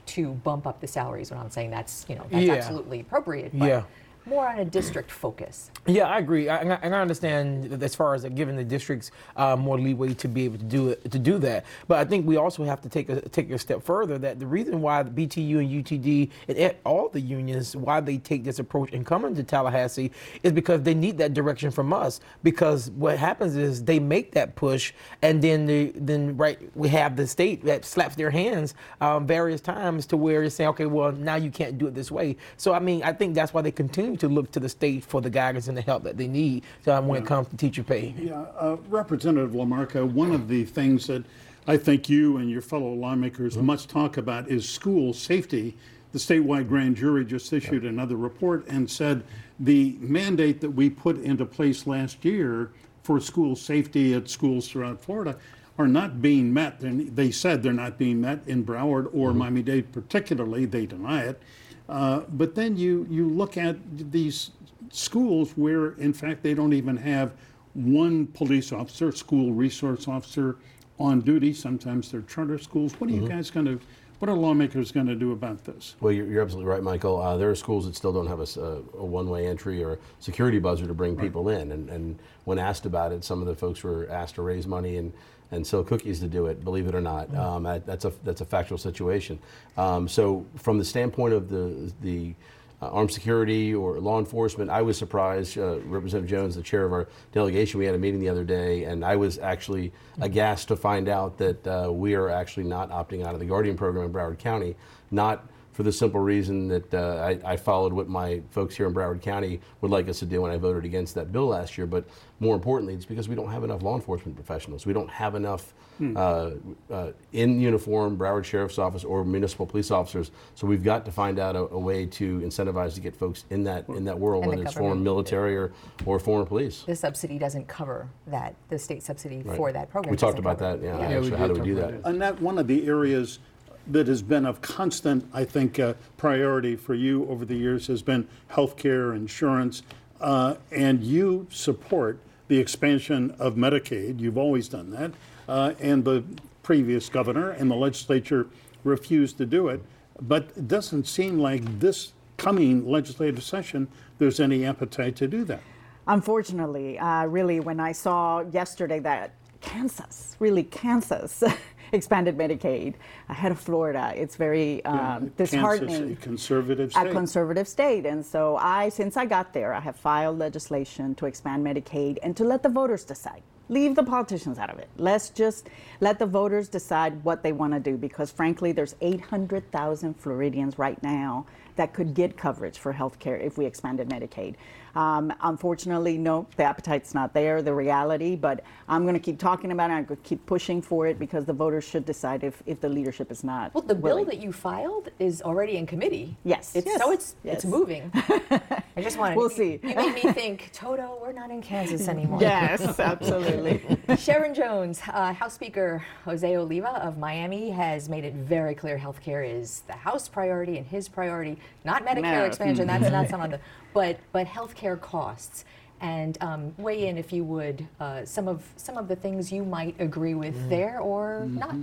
to 0.07 0.33
bump 0.33 0.67
up 0.67 0.81
the 0.81 0.87
salaries? 0.87 1.31
When 1.31 1.39
I'm 1.39 1.49
saying 1.49 1.69
that's, 1.69 2.05
you 2.09 2.15
know, 2.15 2.25
that's 2.29 2.43
Yeah. 2.43 2.53
absolutely 2.53 2.99
appropriate, 3.01 3.53
Yeah. 3.53 3.83
More 4.25 4.47
on 4.47 4.59
a 4.59 4.65
district 4.65 5.11
focus. 5.11 5.69
Yeah, 5.85 6.05
I 6.05 6.17
agree, 6.17 6.49
I, 6.49 6.57
and 6.57 6.95
I- 6.95 6.99
understand 6.99 7.83
as 7.83 7.93
far 7.93 8.15
as 8.15 8.25
giving 8.25 8.55
the 8.55 8.63
districts 8.63 9.11
uh, 9.35 9.55
more 9.55 9.79
leeway 9.79 10.15
to 10.15 10.27
be 10.27 10.45
able 10.45 10.57
to 10.57 10.63
do 10.63 10.89
it, 10.89 11.11
to 11.11 11.19
do 11.19 11.37
that. 11.39 11.65
But 11.87 11.99
I 11.99 12.05
think 12.05 12.25
we 12.25 12.37
also 12.37 12.63
have 12.63 12.81
to 12.81 12.89
take 12.89 13.09
a 13.09 13.21
take 13.29 13.51
a 13.51 13.59
step 13.59 13.83
further. 13.83 14.17
That 14.17 14.39
the 14.39 14.47
reason 14.47 14.81
why 14.81 15.03
the 15.03 15.11
BTU 15.11 15.59
and 15.59 15.85
UTD 15.85 16.31
and 16.47 16.75
all 16.85 17.09
the 17.09 17.21
unions 17.21 17.75
why 17.75 17.99
they 17.99 18.17
take 18.17 18.43
this 18.43 18.57
approach 18.57 18.93
and 18.93 19.05
come 19.05 19.25
into 19.25 19.43
Tallahassee 19.43 20.11
is 20.41 20.51
because 20.51 20.81
they 20.81 20.95
need 20.95 21.17
that 21.19 21.33
direction 21.35 21.69
from 21.69 21.93
us. 21.93 22.19
Because 22.41 22.89
what 22.91 23.19
happens 23.19 23.55
is 23.55 23.83
they 23.83 23.99
make 23.99 24.31
that 24.31 24.55
push, 24.55 24.93
and 25.21 25.41
then 25.41 25.67
the, 25.67 25.91
then 25.95 26.35
right 26.35 26.57
we 26.75 26.89
have 26.89 27.15
the 27.15 27.27
state 27.27 27.63
that 27.65 27.85
slaps 27.85 28.15
their 28.15 28.31
hands 28.31 28.73
um, 29.01 29.27
various 29.27 29.61
times 29.61 30.07
to 30.07 30.17
where 30.17 30.41
it's 30.43 30.55
saying, 30.55 30.69
okay, 30.69 30.87
well 30.87 31.11
now 31.11 31.35
you 31.35 31.51
can't 31.51 31.77
do 31.77 31.85
it 31.85 31.93
this 31.93 32.11
way. 32.11 32.37
So 32.57 32.73
I 32.73 32.79
mean, 32.79 33.03
I 33.03 33.13
think 33.13 33.35
that's 33.35 33.53
why 33.53 33.61
they 33.61 33.71
continue 33.71 34.14
to 34.19 34.27
look 34.27 34.51
to 34.51 34.59
the 34.59 34.69
state 34.69 35.03
for 35.03 35.21
the 35.21 35.29
guidance 35.29 35.67
and 35.67 35.77
the 35.77 35.81
help 35.81 36.03
that 36.03 36.17
they 36.17 36.27
need 36.27 36.63
um, 36.87 37.07
when 37.07 37.21
it 37.21 37.25
comes 37.25 37.47
to 37.49 37.57
teacher 37.57 37.83
pay. 37.83 38.13
Yeah, 38.17 38.41
uh, 38.57 38.77
Representative 38.89 39.51
Lamarca, 39.51 40.09
one 40.09 40.31
of 40.31 40.47
the 40.47 40.65
things 40.65 41.07
that 41.07 41.23
I 41.67 41.77
think 41.77 42.09
you 42.09 42.37
and 42.37 42.49
your 42.49 42.61
fellow 42.61 42.93
lawmakers 42.93 43.57
must 43.57 43.89
talk 43.89 44.17
about 44.17 44.47
is 44.47 44.69
school 44.69 45.13
safety. 45.13 45.75
The 46.11 46.19
statewide 46.19 46.67
grand 46.67 46.95
jury 46.95 47.25
just 47.25 47.51
issued 47.51 47.85
another 47.85 48.15
report 48.15 48.65
and 48.67 48.89
said 48.89 49.23
the 49.59 49.97
mandate 49.99 50.61
that 50.61 50.69
we 50.69 50.89
put 50.89 51.17
into 51.21 51.45
place 51.45 51.87
last 51.87 52.23
year 52.23 52.71
for 53.03 53.19
school 53.19 53.55
safety 53.55 54.13
at 54.13 54.29
schools 54.29 54.67
throughout 54.67 55.01
Florida 55.01 55.37
are 55.77 55.87
not 55.87 56.21
being 56.21 56.53
met. 56.53 56.81
And 56.81 57.15
they 57.15 57.31
said 57.31 57.63
they're 57.63 57.73
not 57.73 57.97
being 57.97 58.21
met 58.21 58.39
in 58.47 58.63
Broward 58.63 59.09
or 59.13 59.33
Miami-Dade 59.33 59.91
particularly. 59.91 60.65
They 60.65 60.85
deny 60.85 61.23
it. 61.23 61.41
Uh, 61.87 62.21
but 62.29 62.55
then 62.55 62.75
you, 62.75 63.05
you 63.09 63.29
look 63.29 63.57
at 63.57 63.77
these 64.11 64.51
schools 64.91 65.51
where, 65.55 65.91
in 65.93 66.13
fact, 66.13 66.41
they 66.41 66.53
don't 66.53 66.73
even 66.73 66.97
have 66.97 67.33
one 67.73 68.27
police 68.27 68.71
officer, 68.71 69.11
school 69.11 69.53
resource 69.53 70.07
officer 70.07 70.57
on 70.99 71.21
duty. 71.21 71.53
Sometimes 71.53 72.11
they're 72.11 72.21
charter 72.21 72.57
schools. 72.57 72.93
What 72.99 73.09
are 73.09 73.13
you 73.13 73.27
guys 73.27 73.51
going 73.51 73.65
to, 73.65 73.79
what 74.19 74.29
are 74.29 74.35
lawmakers 74.35 74.91
going 74.91 75.07
to 75.07 75.15
do 75.15 75.33
about 75.33 75.63
this? 75.65 75.95
Well, 75.99 76.13
you're, 76.13 76.25
you're 76.25 76.41
absolutely 76.41 76.71
right, 76.71 76.81
Michael. 76.81 77.21
Uh, 77.21 77.37
there 77.37 77.49
are 77.49 77.55
schools 77.55 77.85
that 77.85 77.95
still 77.95 78.13
don't 78.13 78.27
have 78.27 78.39
a 78.39 79.05
one-way 79.05 79.45
entry 79.45 79.83
or 79.83 79.93
a 79.93 79.97
security 80.19 80.57
buzzer 80.57 80.87
to 80.87 80.93
bring 80.93 81.15
people 81.17 81.49
in. 81.49 81.71
And, 81.71 81.89
and 81.89 82.17
when 82.45 82.57
asked 82.57 82.85
about 82.85 83.11
it, 83.11 83.23
some 83.23 83.41
of 83.41 83.47
the 83.47 83.55
folks 83.55 83.83
were 83.83 84.09
asked 84.09 84.35
to 84.35 84.41
raise 84.41 84.65
money 84.65 84.97
and, 84.97 85.13
and 85.51 85.65
sell 85.65 85.83
cookies 85.83 86.19
to 86.19 86.27
do 86.27 86.47
it. 86.47 86.63
Believe 86.63 86.87
it 86.87 86.95
or 86.95 87.01
not, 87.01 87.33
um, 87.35 87.63
that, 87.63 87.85
that's 87.85 88.05
a 88.05 88.13
that's 88.23 88.41
a 88.41 88.45
factual 88.45 88.77
situation. 88.77 89.39
Um, 89.77 90.07
so, 90.07 90.45
from 90.55 90.77
the 90.77 90.85
standpoint 90.85 91.33
of 91.33 91.49
the 91.49 91.91
the 92.01 92.33
uh, 92.81 92.89
armed 92.89 93.11
security 93.11 93.73
or 93.73 93.99
law 93.99 94.19
enforcement, 94.19 94.69
I 94.69 94.81
was 94.81 94.97
surprised. 94.97 95.57
Uh, 95.57 95.79
Representative 95.81 96.29
Jones, 96.29 96.55
the 96.55 96.61
chair 96.61 96.83
of 96.85 96.91
our 96.91 97.07
delegation, 97.31 97.79
we 97.79 97.85
had 97.85 97.95
a 97.95 97.97
meeting 97.97 98.19
the 98.19 98.29
other 98.29 98.43
day, 98.43 98.83
and 98.83 99.03
I 99.05 99.15
was 99.15 99.39
actually 99.39 99.93
aghast 100.19 100.67
to 100.67 100.75
find 100.75 101.07
out 101.07 101.37
that 101.37 101.65
uh, 101.67 101.91
we 101.91 102.15
are 102.15 102.29
actually 102.29 102.65
not 102.65 102.89
opting 102.89 103.25
out 103.25 103.33
of 103.33 103.39
the 103.39 103.45
Guardian 103.45 103.77
program 103.77 104.05
in 104.05 104.11
Broward 104.11 104.39
County, 104.39 104.75
not 105.09 105.47
for 105.75 105.83
the 105.83 105.91
simple 105.91 106.21
reason 106.21 106.69
that 106.69 106.93
uh, 106.93 107.17
I, 107.43 107.51
I 107.51 107.57
followed 107.57 107.91
what 107.91 108.07
my 108.07 108.41
folks 108.49 108.77
here 108.77 108.87
in 108.87 108.93
Broward 108.93 109.21
County 109.21 109.59
would 109.81 109.91
like 109.91 110.07
us 110.07 110.19
to 110.19 110.25
do 110.25 110.41
when 110.41 110.49
I 110.49 110.55
voted 110.55 110.85
against 110.85 111.15
that 111.15 111.33
bill 111.33 111.47
last 111.47 111.77
year. 111.77 111.85
But 111.85 112.05
more 112.39 112.55
importantly, 112.55 112.93
it's 112.93 113.03
because 113.03 113.27
we 113.27 113.35
don't 113.35 113.51
have 113.51 113.65
enough 113.65 113.81
law 113.83 113.95
enforcement 113.95 114.37
professionals. 114.37 114.85
We 114.85 114.93
don't 114.93 115.09
have 115.09 115.35
enough 115.35 115.73
uh, 116.15 116.51
uh, 116.89 117.11
in 117.33 117.59
uniform 117.59 118.17
Broward 118.17 118.45
Sheriff's 118.45 118.79
Office 118.79 119.03
or 119.03 119.25
municipal 119.25 119.65
police 119.65 119.91
officers. 119.91 120.31
So 120.53 120.65
we've 120.65 120.83
got 120.83 121.03
to 121.05 121.11
find 121.11 121.39
out 121.39 121.57
a, 121.57 121.59
a 121.59 121.79
way 121.79 122.05
to 122.05 122.39
incentivize 122.39 122.93
to 122.93 123.01
get 123.01 123.13
folks 123.13 123.43
in 123.49 123.65
that 123.65 123.85
in 123.89 124.05
that 124.05 124.17
world, 124.17 124.43
And 124.45 124.53
the 124.53 124.55
whether 124.55 124.63
it's 124.67 124.73
foreign 124.73 125.03
government. 125.03 125.03
military 125.03 125.57
or, 125.57 125.73
or 126.05 126.19
foreign 126.19 126.45
police. 126.45 126.83
The 126.87 126.95
subsidy 126.95 127.37
doesn't 127.37 127.67
cover 127.67 128.07
that, 128.27 128.55
the 128.69 128.79
state 128.79 129.03
subsidy 129.03 129.43
for 129.57 129.73
that 129.73 129.89
program. 129.89 130.11
We 130.11 130.17
talked 130.17 130.39
about 130.39 130.57
that. 130.59 130.77
it. 130.79 130.83
Yeah. 130.85 130.99
Yeah, 130.99 131.07
we 131.09 131.15
actually, 131.15 131.37
how 131.37 131.47
do 131.47 131.53
we 131.55 131.65
do 131.65 131.75
that? 131.75 131.89
about 131.95 132.13
Annette, 132.13 132.41
one 132.41 132.57
of 132.57 132.67
the 132.67 132.87
areas 132.87 133.39
that 133.87 134.07
has 134.07 134.21
been 134.21 134.45
of 134.45 134.61
constant, 134.61 135.27
I 135.33 135.45
think, 135.45 135.79
uh, 135.79 135.93
priority 136.17 136.75
for 136.75 136.93
you 136.93 137.27
over 137.27 137.45
the 137.45 137.55
years 137.55 137.87
has 137.87 138.01
been 138.01 138.27
healthcare, 138.51 139.15
insurance, 139.15 139.83
uh, 140.21 140.55
and 140.71 141.03
you 141.03 141.47
support 141.49 142.19
the 142.47 142.57
expansion 142.57 143.35
of 143.39 143.55
Medicaid. 143.55 144.19
You've 144.19 144.37
always 144.37 144.67
done 144.67 144.91
that, 144.91 145.11
uh, 145.47 145.73
and 145.79 146.03
the 146.03 146.23
previous 146.63 147.09
governor 147.09 147.51
and 147.51 147.69
the 147.69 147.75
legislature 147.75 148.47
refused 148.83 149.37
to 149.37 149.45
do 149.45 149.67
it. 149.67 149.81
But 150.21 150.51
it 150.55 150.67
doesn't 150.67 151.07
seem 151.07 151.39
like 151.39 151.79
this 151.79 152.13
coming 152.37 152.87
legislative 152.87 153.43
session 153.43 153.87
there's 154.17 154.39
any 154.39 154.65
appetite 154.65 155.15
to 155.17 155.27
do 155.27 155.43
that. 155.45 155.61
Unfortunately, 156.07 156.97
uh, 156.99 157.25
really, 157.25 157.59
when 157.59 157.79
I 157.79 157.91
saw 157.91 158.41
yesterday 158.51 158.99
that 158.99 159.33
Kansas, 159.61 160.35
really 160.39 160.63
Kansas, 160.63 161.43
expanded 161.95 162.37
Medicaid 162.37 162.95
ahead 163.29 163.51
of 163.51 163.59
Florida, 163.59 164.13
it's 164.15 164.35
very 164.35 164.83
um, 164.85 165.31
disheartening. 165.37 165.95
Kansas, 165.97 166.17
a 166.17 166.21
conservative 166.21 166.91
a 166.95 167.09
conservative 167.09 167.67
state. 167.67 168.05
And 168.05 168.25
so 168.25 168.57
I, 168.57 168.89
since 168.89 169.17
I 169.17 169.25
got 169.25 169.53
there, 169.53 169.73
I 169.73 169.79
have 169.79 169.95
filed 169.95 170.37
legislation 170.37 171.15
to 171.15 171.25
expand 171.25 171.65
Medicaid 171.65 172.17
and 172.21 172.35
to 172.37 172.43
let 172.43 172.61
the 172.63 172.69
voters 172.69 173.03
decide. 173.03 173.41
Leave 173.67 173.95
the 173.95 174.03
politicians 174.03 174.59
out 174.59 174.69
of 174.69 174.77
it. 174.77 174.89
Let's 174.97 175.29
just 175.29 175.69
let 175.99 176.19
the 176.19 176.27
voters 176.27 176.69
decide 176.69 177.23
what 177.23 177.41
they 177.41 177.51
want 177.51 177.73
to 177.73 177.79
do 177.79 177.97
because 177.97 178.29
frankly, 178.29 178.71
there's 178.71 178.95
800,000 179.01 180.13
Floridians 180.13 180.77
right 180.77 181.01
now 181.01 181.47
that 181.75 181.93
could 181.93 182.13
get 182.13 182.37
coverage 182.37 182.77
for 182.77 182.91
health 182.91 183.17
care 183.17 183.37
if 183.37 183.57
we 183.57 183.65
expanded 183.65 184.07
Medicaid. 184.07 184.55
Um, 184.95 185.33
unfortunately, 185.41 186.17
no, 186.17 186.47
the 186.55 186.63
appetite's 186.63 187.13
not 187.13 187.33
there, 187.33 187.61
the 187.61 187.73
reality, 187.73 188.35
but 188.37 188.63
I'm 188.87 189.03
going 189.03 189.13
to 189.15 189.19
keep 189.19 189.37
talking 189.37 189.71
about 189.71 189.89
it. 189.89 189.93
I'm 189.93 190.05
going 190.05 190.17
to 190.21 190.23
keep 190.23 190.45
pushing 190.45 190.81
for 190.81 191.05
it 191.07 191.19
because 191.19 191.43
the 191.45 191.53
voters 191.53 191.83
should 191.83 192.05
decide 192.05 192.43
if, 192.45 192.63
if 192.65 192.79
the 192.79 192.87
leadership 192.87 193.29
is 193.29 193.43
not. 193.43 193.73
Well, 193.73 193.83
the 193.83 193.95
bill 193.95 194.23
that 194.25 194.37
you 194.37 194.53
filed 194.53 195.09
is 195.19 195.41
already 195.41 195.75
in 195.75 195.85
committee. 195.85 196.37
Yes. 196.45 196.75
It's, 196.75 196.85
Yes. 196.85 197.01
So 197.01 197.11
it's 197.11 197.35
Yes. 197.43 197.55
it's 197.55 197.65
moving. 197.65 198.09
I 198.13 199.01
just 199.01 199.17
wanted. 199.17 199.33
To. 199.33 199.37
We'll 199.39 199.49
see. 199.49 199.79
You 199.83 199.95
made 199.95 200.15
me 200.23 200.31
think, 200.31 200.69
Toto, 200.71 201.19
we're 201.21 201.33
not 201.33 201.51
in 201.51 201.61
Kansas 201.61 202.07
anymore. 202.15 202.39
Yes, 202.41 202.97
absolutely. 202.99 203.79
Shevrin 204.15 204.55
Jones, 204.55 205.01
uh, 205.11 205.33
House 205.33 205.53
Speaker 205.55 206.05
Jose 206.23 206.55
Oliva 206.55 207.03
of 207.03 207.17
Miami 207.17 207.69
has 207.71 208.07
made 208.07 208.23
it 208.23 208.33
very 208.35 208.73
clear 208.75 208.97
health 208.97 209.19
care 209.21 209.43
is 209.43 209.81
the 209.87 209.93
House 209.93 210.29
priority 210.29 210.77
and 210.77 210.85
his 210.87 211.09
priority, 211.09 211.57
not 211.83 212.05
Medicare 212.05 212.21
No. 212.21 212.45
expansion. 212.45 212.87
That's 212.87 213.09
not 213.09 213.27
some 213.29 213.41
of 213.41 213.51
the, 213.51 213.59
but 213.95 214.19
but 214.31 214.45
healthcare 214.45 214.99
costs. 215.01 215.65
And 216.01 216.37
um, 216.41 216.75
weigh 216.77 217.07
in 217.07 217.17
if 217.17 217.31
you 217.31 217.45
would 217.45 217.87
uh, 218.01 218.25
some 218.25 218.49
of 218.49 218.67
some 218.75 218.97
of 218.97 219.07
the 219.07 219.15
things 219.15 219.51
you 219.51 219.63
might 219.63 219.95
agree 219.97 220.35
with 220.35 220.69
there 220.69 220.99
or 220.99 221.47
not. 221.49 221.75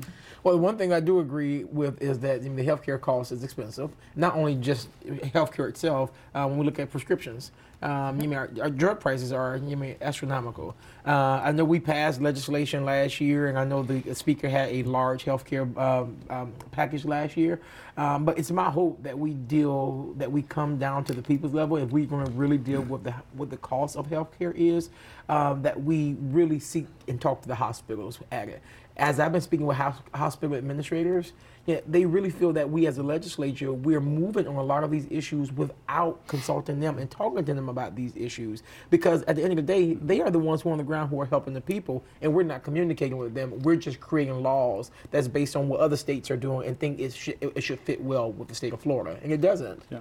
Well, 0.44 0.58
one 0.58 0.76
thing 0.76 0.92
I 0.92 1.00
do 1.00 1.20
agree 1.20 1.64
with 1.64 2.02
is 2.02 2.18
that 2.20 2.40
I 2.40 2.42
mean, 2.42 2.56
the 2.56 2.66
healthcare 2.66 3.00
cost 3.00 3.32
is 3.32 3.42
expensive. 3.42 3.90
Not 4.14 4.36
only 4.36 4.54
just 4.54 4.88
healthcare 5.06 5.68
itself. 5.68 6.12
Uh, 6.34 6.46
when 6.46 6.58
we 6.58 6.66
look 6.66 6.78
at 6.78 6.90
prescriptions, 6.90 7.52
um, 7.82 8.20
you 8.20 8.28
mean 8.28 8.38
our, 8.38 8.50
our 8.60 8.70
drug 8.70 9.00
prices 9.00 9.32
are 9.32 9.58
mean 9.58 9.96
astronomical. 10.00 10.76
Uh, 11.06 11.40
I 11.44 11.52
know 11.52 11.64
we 11.64 11.80
passed 11.80 12.20
legislation 12.20 12.84
last 12.84 13.20
year, 13.20 13.48
and 13.48 13.58
I 13.58 13.64
know 13.64 13.82
the 13.82 14.14
speaker 14.14 14.48
had 14.48 14.70
a 14.70 14.82
large 14.84 15.24
healthcare 15.24 15.76
um, 15.76 16.16
um, 16.30 16.52
package 16.70 17.04
last 17.04 17.36
year. 17.36 17.60
Um, 17.96 18.24
but 18.24 18.38
it's 18.38 18.50
my 18.50 18.70
hope 18.70 19.02
that 19.02 19.18
we 19.18 19.34
deal 19.34 20.14
that 20.16 20.30
we 20.30 20.42
come 20.42 20.78
down 20.78 21.04
to 21.04 21.12
the 21.12 21.22
people's 21.22 21.52
level 21.52 21.76
if 21.76 21.90
we're 21.90 22.06
going 22.06 22.24
to 22.24 22.32
really 22.32 22.58
deal 22.58 22.82
with 22.82 23.04
the 23.04 23.12
what 23.34 23.50
the 23.50 23.58
cost 23.58 23.96
of 23.96 24.08
healthcare 24.08 24.54
is. 24.54 24.88
um, 25.28 25.62
that 25.62 25.80
we 25.82 26.16
really 26.20 26.58
seek 26.58 26.86
and 27.08 27.20
talk 27.20 27.42
to 27.42 27.48
the 27.48 27.54
hospitals 27.54 28.18
at 28.30 28.48
it. 28.48 28.62
As 28.96 29.18
I've 29.18 29.32
been 29.32 29.40
speaking 29.40 29.66
with 29.66 29.76
hos- 29.78 29.94
hospital 30.14 30.56
administrators, 30.56 31.32
yeah, 31.66 31.80
they 31.86 32.04
really 32.04 32.28
feel 32.28 32.52
that 32.54 32.68
we 32.68 32.86
as 32.86 32.98
a 32.98 33.02
legislature, 33.02 33.72
we're 33.72 34.00
moving 34.00 34.48
on 34.48 34.56
a 34.56 34.62
lot 34.62 34.82
of 34.84 34.90
these 34.90 35.06
issues 35.10 35.52
without 35.52 36.26
consulting 36.26 36.80
them 36.80 36.98
and 36.98 37.10
talking 37.10 37.44
to 37.44 37.54
them 37.54 37.68
about 37.68 37.94
these 37.94 38.12
issues. 38.16 38.62
Because 38.90 39.22
at 39.22 39.36
the 39.36 39.42
end 39.42 39.52
of 39.52 39.56
the 39.56 39.62
day, 39.72 39.94
they 39.94 40.20
are 40.20 40.30
the 40.30 40.40
ones 40.40 40.62
who 40.62 40.68
are 40.70 40.72
on 40.72 40.78
the 40.78 40.84
ground 40.84 41.08
who 41.10 41.20
are 41.20 41.26
helping 41.26 41.54
the 41.54 41.60
people, 41.60 42.02
and 42.20 42.34
we're 42.34 42.42
not 42.42 42.64
communicating 42.64 43.16
with 43.16 43.32
them. 43.32 43.58
We're 43.60 43.76
just 43.76 44.00
creating 44.00 44.42
laws 44.42 44.90
that's 45.10 45.28
based 45.28 45.54
on 45.56 45.68
what 45.68 45.80
other 45.80 45.96
states 45.96 46.30
are 46.30 46.36
doing 46.36 46.66
and 46.68 46.78
think 46.78 46.98
it 46.98 47.14
should, 47.14 47.38
it 47.40 47.62
should 47.62 47.80
fit 47.80 48.00
well 48.02 48.32
with 48.32 48.48
the 48.48 48.54
state 48.54 48.72
of 48.72 48.80
Florida. 48.80 49.18
And 49.22 49.32
it 49.32 49.40
doesn't. 49.40 49.82
Yeah. 49.88 50.00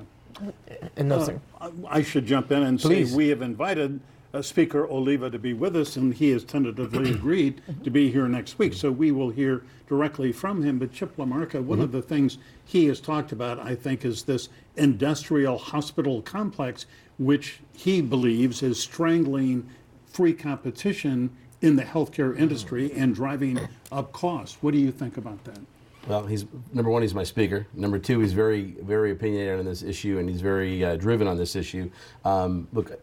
And 0.97 1.09
no, 1.09 1.23
sir. 1.23 1.39
Uh, 1.59 1.69
I 1.87 2.01
should 2.01 2.25
jump 2.25 2.51
in 2.51 2.63
and 2.63 2.79
Please. 2.79 3.11
say 3.11 3.15
we 3.17 3.27
have 3.27 3.41
invited 3.41 3.99
uh, 4.33 4.41
Speaker 4.41 4.87
Oliva 4.87 5.29
to 5.29 5.39
be 5.39 5.53
with 5.53 5.75
us, 5.75 5.95
and 5.95 6.13
he 6.13 6.29
has 6.31 6.43
tentatively 6.43 7.11
agreed 7.13 7.61
to 7.83 7.89
be 7.89 8.11
here 8.11 8.27
next 8.27 8.59
week. 8.59 8.73
So 8.73 8.91
we 8.91 9.11
will 9.11 9.29
hear 9.29 9.63
directly 9.87 10.31
from 10.31 10.63
him. 10.63 10.79
But 10.79 10.93
Chip 10.93 11.15
Lamarca, 11.17 11.61
one 11.63 11.79
of 11.79 11.91
the 11.91 12.01
things 12.01 12.37
he 12.65 12.85
has 12.87 12.99
talked 12.99 13.31
about, 13.31 13.59
I 13.59 13.75
think, 13.75 14.05
is 14.05 14.23
this 14.23 14.49
industrial 14.75 15.57
hospital 15.57 16.21
complex, 16.21 16.85
which 17.17 17.59
he 17.73 18.01
believes 18.01 18.63
is 18.63 18.79
strangling 18.79 19.69
free 20.05 20.33
competition 20.33 21.29
in 21.61 21.75
the 21.75 21.83
healthcare 21.83 22.37
industry 22.37 22.91
and 22.93 23.13
driving 23.13 23.59
up 23.91 24.11
costs. 24.11 24.57
What 24.61 24.71
do 24.71 24.79
you 24.79 24.91
think 24.91 25.17
about 25.17 25.43
that? 25.43 25.59
Well, 26.07 26.25
he's 26.25 26.45
number 26.73 26.89
one. 26.89 27.03
He's 27.03 27.13
my 27.13 27.23
speaker. 27.23 27.67
Number 27.73 27.99
two, 27.99 28.19
he's 28.19 28.33
very, 28.33 28.75
very 28.81 29.11
opinionated 29.11 29.59
on 29.59 29.65
this 29.65 29.83
issue, 29.83 30.17
and 30.17 30.27
he's 30.27 30.41
very 30.41 30.83
uh, 30.83 30.95
driven 30.95 31.27
on 31.27 31.37
this 31.37 31.55
issue. 31.55 31.91
Um, 32.25 32.67
look, 32.73 32.99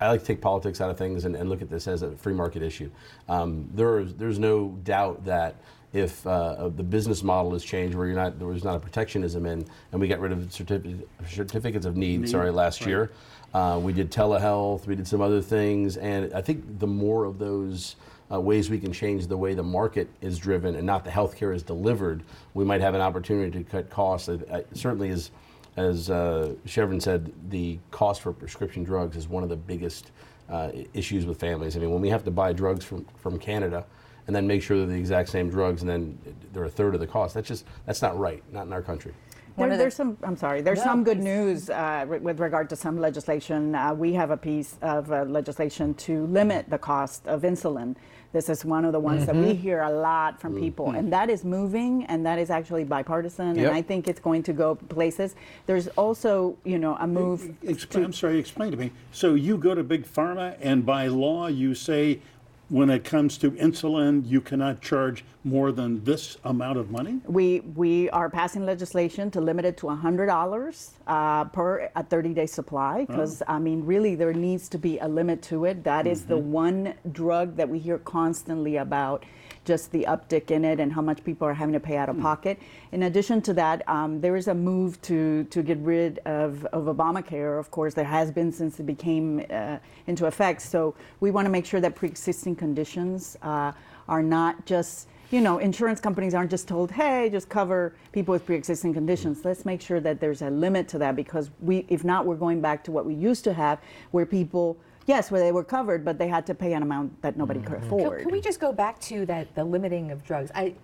I 0.00 0.08
like 0.08 0.20
to 0.20 0.26
take 0.26 0.40
politics 0.40 0.80
out 0.80 0.90
of 0.90 0.98
things 0.98 1.24
and, 1.24 1.34
and 1.34 1.48
look 1.48 1.62
at 1.62 1.70
this 1.70 1.88
as 1.88 2.02
a 2.02 2.12
free 2.12 2.34
market 2.34 2.62
issue. 2.62 2.90
Um, 3.28 3.68
there 3.74 4.00
is, 4.00 4.14
there's 4.14 4.38
no 4.38 4.68
doubt 4.84 5.24
that 5.24 5.56
if 5.92 6.26
uh, 6.26 6.68
the 6.68 6.82
business 6.82 7.22
model 7.22 7.54
is 7.54 7.64
changed, 7.64 7.96
where 7.96 8.06
you're 8.06 8.16
not, 8.16 8.38
there 8.38 8.48
was 8.48 8.64
not 8.64 8.76
a 8.76 8.80
protectionism 8.80 9.46
in, 9.46 9.64
and 9.92 10.00
we 10.00 10.08
got 10.08 10.20
rid 10.20 10.32
of 10.32 10.40
certific- 10.40 11.06
certificates 11.26 11.86
of 11.86 11.96
need, 11.96 12.28
sorry, 12.28 12.50
last 12.50 12.82
right. 12.82 12.88
year. 12.88 13.12
Uh, 13.54 13.80
we 13.82 13.92
did 13.94 14.10
telehealth, 14.10 14.86
we 14.86 14.94
did 14.94 15.08
some 15.08 15.22
other 15.22 15.40
things, 15.40 15.96
and 15.96 16.32
I 16.34 16.42
think 16.42 16.78
the 16.78 16.86
more 16.86 17.24
of 17.24 17.38
those 17.38 17.96
uh, 18.30 18.38
ways 18.38 18.68
we 18.68 18.78
can 18.78 18.92
change 18.92 19.26
the 19.28 19.36
way 19.36 19.54
the 19.54 19.62
market 19.62 20.08
is 20.20 20.38
driven 20.38 20.74
and 20.74 20.84
not 20.84 21.04
the 21.04 21.10
healthcare 21.10 21.54
is 21.54 21.62
delivered, 21.62 22.22
we 22.52 22.64
might 22.64 22.82
have 22.82 22.94
an 22.94 23.00
opportunity 23.00 23.50
to 23.58 23.64
cut 23.64 23.88
costs. 23.88 24.28
Uh, 24.28 24.38
uh, 24.50 24.60
certainly, 24.74 25.08
as 25.08 25.30
as 25.76 26.10
uh, 26.10 26.54
Shevrin 26.66 27.00
said, 27.00 27.32
the 27.50 27.78
cost 27.90 28.22
for 28.22 28.32
prescription 28.32 28.82
drugs 28.82 29.16
is 29.16 29.28
one 29.28 29.42
of 29.42 29.48
the 29.48 29.56
biggest 29.56 30.10
uh, 30.48 30.70
issues 30.94 31.26
with 31.26 31.38
families. 31.38 31.76
I 31.76 31.80
mean, 31.80 31.90
when 31.90 32.00
we 32.00 32.08
have 32.08 32.24
to 32.24 32.30
buy 32.30 32.52
drugs 32.52 32.84
from 32.84 33.04
from 33.16 33.38
Canada 33.38 33.84
and 34.26 34.34
then 34.34 34.46
make 34.46 34.62
sure 34.62 34.78
they're 34.78 34.86
the 34.86 34.94
exact 34.94 35.28
same 35.28 35.50
drugs 35.50 35.82
and 35.82 35.88
then 35.90 36.18
they're 36.52 36.64
a 36.64 36.70
third 36.70 36.94
of 36.94 37.00
the 37.00 37.06
cost, 37.06 37.34
that's 37.34 37.48
just 37.48 37.64
that's 37.84 38.02
not 38.02 38.18
right, 38.18 38.42
not 38.52 38.66
in 38.66 38.72
our 38.72 38.82
country. 38.82 39.12
There, 39.56 39.70
the- 39.70 39.76
there's 39.76 39.94
some. 39.96 40.16
I'm 40.22 40.36
sorry. 40.36 40.60
There's 40.62 40.78
No, 40.78 40.84
some 40.84 41.04
good 41.04 41.18
news 41.18 41.70
uh, 41.70 42.04
re- 42.08 42.18
with 42.18 42.40
regard 42.40 42.68
to 42.70 42.76
some 42.76 42.98
legislation. 43.00 43.74
Uh, 43.74 43.92
we 43.94 44.12
have 44.12 44.30
a 44.30 44.36
piece 44.36 44.76
of 44.82 45.10
uh, 45.12 45.24
legislation 45.24 45.94
to 45.94 46.26
limit 46.26 46.68
the 46.70 46.78
cost 46.78 47.26
of 47.26 47.42
insulin. 47.42 47.96
This 48.36 48.50
is 48.50 48.66
one 48.66 48.84
of 48.84 48.92
the 48.92 49.00
ones 49.00 49.24
that 49.24 49.34
we 49.34 49.46
Mm-hmm. 49.46 49.62
hear 49.62 49.80
a 49.80 49.90
lot 49.90 50.38
from 50.38 50.58
people, 50.60 50.90
and 50.90 51.10
that 51.10 51.30
is 51.30 51.42
moving, 51.42 52.04
and 52.04 52.26
that 52.26 52.38
is 52.38 52.50
actually 52.50 52.84
bipartisan, 52.84 53.54
Yep. 53.54 53.66
and 53.68 53.74
I 53.74 53.80
think 53.80 54.08
it's 54.08 54.20
going 54.20 54.42
to 54.42 54.52
go 54.52 54.74
places. 54.74 55.36
There's 55.64 55.88
also, 55.96 56.58
you 56.62 56.78
know, 56.78 56.96
a 57.00 57.06
move. 57.06 57.40
Expl- 57.64 58.04
I'm 58.04 58.12
sorry, 58.12 58.38
explain 58.38 58.72
to 58.72 58.76
me. 58.76 58.90
So 59.10 59.32
you 59.32 59.56
go 59.56 59.74
to 59.74 59.82
Big 59.82 60.04
Pharma, 60.04 60.54
and 60.60 60.84
by 60.84 61.06
law, 61.06 61.46
you 61.46 61.74
say 61.74 62.20
when 62.68 62.90
it 62.90 63.04
comes 63.04 63.38
to 63.38 63.52
insulin, 63.52 64.28
you 64.28 64.40
cannot 64.40 64.80
charge 64.80 65.24
more 65.44 65.70
than 65.70 66.02
this 66.02 66.36
amount 66.44 66.78
of 66.78 66.90
money? 66.90 67.20
We 67.26 67.60
we 67.60 68.10
are 68.10 68.28
passing 68.28 68.66
legislation 68.66 69.30
to 69.32 69.40
limit 69.40 69.64
it 69.64 69.76
to 69.78 69.88
hundred 69.88 70.26
dollars 70.26 70.92
uh, 71.06 71.44
per 71.44 71.90
a 71.94 72.02
30-day 72.02 72.46
supply 72.46 73.04
because 73.04 73.42
I 73.46 73.58
mean 73.58 73.84
really 73.84 74.14
there 74.16 74.32
needs 74.32 74.68
to 74.70 74.78
be 74.78 74.98
a 74.98 75.06
limit 75.06 75.42
to 75.42 75.64
it. 75.64 75.84
That 75.84 76.06
is 76.06 76.24
the 76.24 76.38
one 76.38 76.94
drug 77.12 77.56
that 77.56 77.68
we 77.68 77.78
hear 77.78 77.98
constantly 77.98 78.76
about. 78.76 79.24
Just 79.66 79.92
the 79.92 80.06
uptick 80.08 80.50
in 80.50 80.64
it 80.64 80.80
and 80.80 80.90
how 80.92 81.02
much 81.02 81.22
people 81.24 81.46
are 81.46 81.52
having 81.52 81.74
to 81.74 81.80
pay 81.80 81.96
out 81.98 82.08
of 82.08 82.18
pocket. 82.20 82.58
In 82.92 83.02
addition 83.02 83.42
to 83.42 83.52
that, 83.54 83.86
um, 83.88 84.20
there 84.20 84.36
is 84.36 84.48
a 84.48 84.54
move 84.54 85.02
to 85.02 85.44
to 85.44 85.62
get 85.62 85.78
rid 85.78 86.20
of, 86.20 86.64
of 86.66 86.84
Obamacare. 86.84 87.60
Of 87.60 87.70
course, 87.70 87.92
there 87.92 88.04
has 88.18 88.30
been 88.30 88.50
since 88.52 88.80
it 88.80 88.86
became 88.86 89.44
uh, 89.50 89.78
into 90.06 90.26
effect. 90.26 90.62
So 90.62 90.94
we 91.20 91.30
want 91.30 91.44
to 91.44 91.50
make 91.50 91.66
sure 91.66 91.80
that 91.80 91.94
pre-existing 91.94 92.56
conditions 92.56 93.36
uh, 93.42 93.72
are 94.08 94.22
not 94.22 94.64
just 94.66 95.08
you 95.30 95.40
know, 95.40 95.58
insurance 95.58 96.00
companies 96.00 96.34
aren't 96.34 96.50
just 96.50 96.68
told, 96.68 96.90
hey, 96.90 97.28
just 97.30 97.48
cover 97.48 97.94
people 98.12 98.32
with 98.32 98.46
pre-existing 98.46 98.94
conditions. 98.94 99.44
Let's 99.44 99.64
make 99.64 99.80
sure 99.80 100.00
that 100.00 100.20
there's 100.20 100.42
a 100.42 100.50
limit 100.50 100.86
to 100.88 100.98
that 100.98 101.16
because 101.16 101.50
we, 101.60 101.84
if 101.88 102.04
not, 102.04 102.26
we're 102.26 102.36
going 102.36 102.60
back 102.60 102.84
to 102.84 102.92
what 102.92 103.04
we 103.04 103.14
used 103.14 103.42
to 103.44 103.52
have, 103.52 103.80
where 104.12 104.24
people, 104.24 104.76
yes, 105.06 105.30
where 105.30 105.40
they 105.40 105.52
were 105.52 105.64
covered, 105.64 106.04
but 106.04 106.18
they 106.18 106.28
had 106.28 106.46
to 106.46 106.54
pay 106.54 106.74
an 106.74 106.82
amount 106.82 107.20
that 107.22 107.36
nobody 107.36 107.60
could 107.60 107.78
mm-hmm. 107.78 107.86
afford. 107.86 108.22
can 108.22 108.32
we 108.32 108.40
just 108.40 108.60
go 108.60 108.72
back 108.72 109.00
to 109.00 109.24
that 109.26 109.54
the 109.54 109.64
limiting 109.64 110.10
of 110.10 110.24
drugs? 110.24 110.50
I 110.54 110.74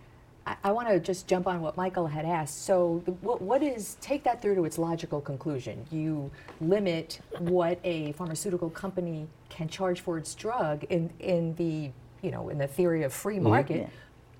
I, 0.46 0.56
I 0.64 0.72
want 0.72 0.88
to 0.88 0.98
just 0.98 1.26
jump 1.26 1.46
on 1.46 1.60
what 1.60 1.76
Michael 1.76 2.06
had 2.06 2.24
asked. 2.24 2.64
So, 2.64 3.02
the, 3.04 3.12
what, 3.12 3.40
what 3.40 3.62
is 3.62 3.96
take 4.00 4.24
that 4.24 4.42
through 4.42 4.56
to 4.56 4.64
its 4.64 4.78
logical 4.78 5.20
conclusion? 5.20 5.84
You 5.90 6.30
limit 6.60 7.20
what 7.38 7.78
a 7.84 8.12
pharmaceutical 8.12 8.70
company 8.70 9.26
can 9.48 9.68
charge 9.68 10.00
for 10.00 10.18
its 10.18 10.34
drug 10.34 10.84
in 10.84 11.10
in 11.20 11.54
the 11.56 11.90
you 12.22 12.30
know 12.30 12.48
in 12.48 12.58
the 12.58 12.66
theory 12.66 13.02
of 13.02 13.12
free 13.12 13.36
mm-hmm. 13.36 13.48
market. 13.48 13.80
Yeah. 13.80 13.88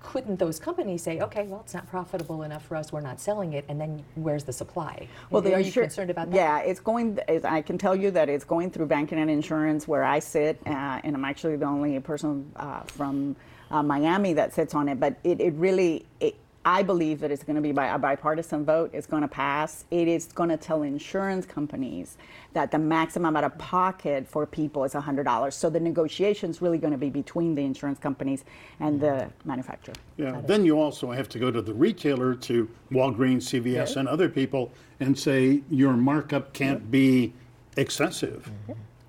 Couldn't 0.03 0.37
those 0.37 0.59
companies 0.59 1.01
say, 1.01 1.21
okay, 1.21 1.47
well, 1.47 1.61
it's 1.61 1.73
not 1.73 1.87
profitable 1.87 2.43
enough 2.43 2.65
for 2.65 2.75
us, 2.75 2.91
we're 2.91 3.01
not 3.01 3.19
selling 3.19 3.53
it, 3.53 3.65
and 3.69 3.79
then 3.81 4.03
where's 4.15 4.43
the 4.43 4.53
supply? 4.53 5.07
Well, 5.31 5.41
the 5.41 5.55
are 5.55 5.59
you 5.59 5.71
insur- 5.71 5.81
concerned 5.81 6.11
about 6.11 6.29
that? 6.29 6.35
Yeah, 6.35 6.59
it's 6.59 6.79
going. 6.79 7.19
I 7.43 7.61
can 7.61 7.77
tell 7.77 7.95
you 7.95 8.11
that 8.11 8.29
it's 8.29 8.43
going 8.43 8.69
through 8.69 8.87
banking 8.87 9.17
and 9.17 9.31
insurance 9.31 9.87
where 9.87 10.03
I 10.03 10.19
sit, 10.19 10.59
uh, 10.67 10.99
and 11.03 11.15
I'm 11.15 11.25
actually 11.25 11.55
the 11.55 11.65
only 11.65 11.99
person 12.01 12.51
uh, 12.57 12.81
from 12.81 13.35
uh, 13.71 13.81
Miami 13.81 14.33
that 14.33 14.53
sits 14.53 14.75
on 14.75 14.89
it. 14.89 14.99
But 14.99 15.17
it, 15.23 15.39
it 15.41 15.53
really, 15.53 16.05
it, 16.19 16.35
I 16.65 16.81
believe 16.81 17.19
that 17.19 17.29
it's 17.29 17.43
going 17.43 17.57
to 17.57 17.61
be 17.61 17.73
by 17.73 17.87
a 17.87 17.97
bipartisan 17.97 18.63
vote. 18.63 18.91
It's 18.93 19.07
going 19.07 19.21
to 19.21 19.27
pass. 19.27 19.83
It 19.91 20.07
is 20.07 20.27
going 20.27 20.49
to 20.49 20.57
tell 20.57 20.83
insurance 20.83 21.45
companies 21.45 22.17
that 22.53 22.71
the 22.71 22.79
maximum 22.79 23.35
out 23.35 23.43
of 23.43 23.57
pocket 23.57 24.27
for 24.27 24.45
people 24.45 24.85
is 24.85 24.93
$100. 24.93 25.53
So 25.53 25.69
the 25.69 25.79
negotiation 25.79 26.49
is 26.49 26.61
really 26.61 26.77
going 26.77 26.93
to 26.93 26.97
be 26.97 27.09
between 27.09 27.53
the 27.55 27.63
insurance 27.63 27.99
companies 27.99 28.45
and 28.79 29.01
the 29.01 29.07
mm-hmm. 29.07 29.49
manufacturer. 29.49 29.95
Yeah, 30.15 30.39
then 30.45 30.63
you 30.63 30.79
also 30.79 31.11
have 31.11 31.27
to 31.29 31.39
go 31.39 31.51
to 31.51 31.61
the 31.61 31.73
retailer, 31.73 32.33
to 32.35 32.69
Walgreens, 32.91 33.43
CVS, 33.43 33.97
and 33.97 34.07
other 34.07 34.29
people, 34.29 34.71
and 34.99 35.17
say 35.17 35.63
your 35.69 35.93
markup 35.93 36.53
can't 36.53 36.89
be 36.89 37.33
excessive. 37.75 38.49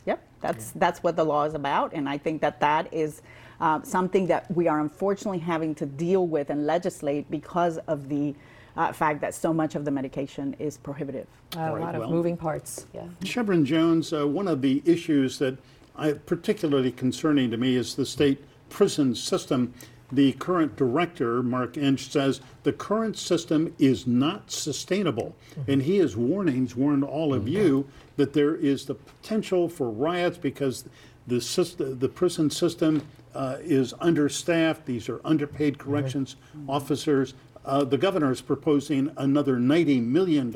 Yep, 0.06 0.26
that's 0.40 0.72
that's 0.72 1.02
what 1.02 1.16
the 1.16 1.24
law 1.24 1.44
is 1.44 1.54
about, 1.54 1.92
and 1.92 2.08
I 2.08 2.18
think 2.18 2.40
that 2.40 2.60
that 2.60 2.92
is 2.92 3.22
uh, 3.64 3.80
something 3.82 4.26
that 4.26 4.44
we 4.54 4.68
are 4.68 4.80
unfortunately 4.80 5.38
having 5.38 5.74
to 5.74 5.86
deal 5.86 6.26
with 6.26 6.50
and 6.50 6.66
legislate 6.66 7.28
because 7.30 7.78
of 7.88 8.10
the 8.10 8.34
uh, 8.76 8.92
fact 8.92 9.22
that 9.22 9.34
so 9.34 9.54
much 9.54 9.74
of 9.74 9.86
the 9.86 9.90
medication 9.90 10.54
is 10.58 10.76
prohibitive. 10.76 11.26
a 11.56 11.72
Right, 11.72 11.80
lot 11.80 11.94
of 11.94 12.00
well- 12.02 12.10
moving 12.10 12.36
parts. 12.36 12.84
Yeah. 12.92 13.06
Shevrin 13.22 13.64
Jones, 13.64 14.12
uh, 14.12 14.26
one 14.28 14.48
of 14.48 14.60
the 14.60 14.82
issues 14.84 15.38
that 15.38 15.56
I, 15.96 16.12
particularly 16.12 16.92
concerning 16.92 17.50
to 17.52 17.56
me 17.56 17.76
is 17.76 17.94
the 17.94 18.04
state 18.04 18.44
prison 18.68 19.14
system. 19.14 19.72
The 20.12 20.32
current 20.32 20.76
director, 20.76 21.42
Mark 21.42 21.78
Inch, 21.78 22.10
says 22.10 22.42
the 22.64 22.72
current 22.72 23.16
system 23.16 23.72
is 23.78 24.06
not 24.06 24.50
sustainable. 24.50 25.34
And 25.68 25.80
he 25.80 25.96
has 25.98 26.16
warnings, 26.16 26.76
warned 26.76 27.04
all 27.04 27.32
of 27.32 27.48
you, 27.48 27.88
that 28.16 28.34
there 28.34 28.54
is 28.56 28.84
the 28.84 28.94
potential 28.94 29.68
for 29.70 29.88
riots 29.88 30.36
because 30.36 30.84
the, 31.26 31.40
system, 31.40 31.98
the 31.98 32.08
prison 32.08 32.50
system 32.50 33.00
uh, 33.34 33.56
is 33.60 33.94
understaffed. 34.00 34.86
These 34.86 35.08
are 35.08 35.20
underpaid 35.24 35.78
corrections 35.78 36.36
officers. 36.68 37.34
Uh, 37.64 37.82
the 37.82 37.96
governor 37.96 38.30
is 38.30 38.42
proposing 38.42 39.10
another 39.16 39.56
$90 39.56 40.04
million 40.04 40.52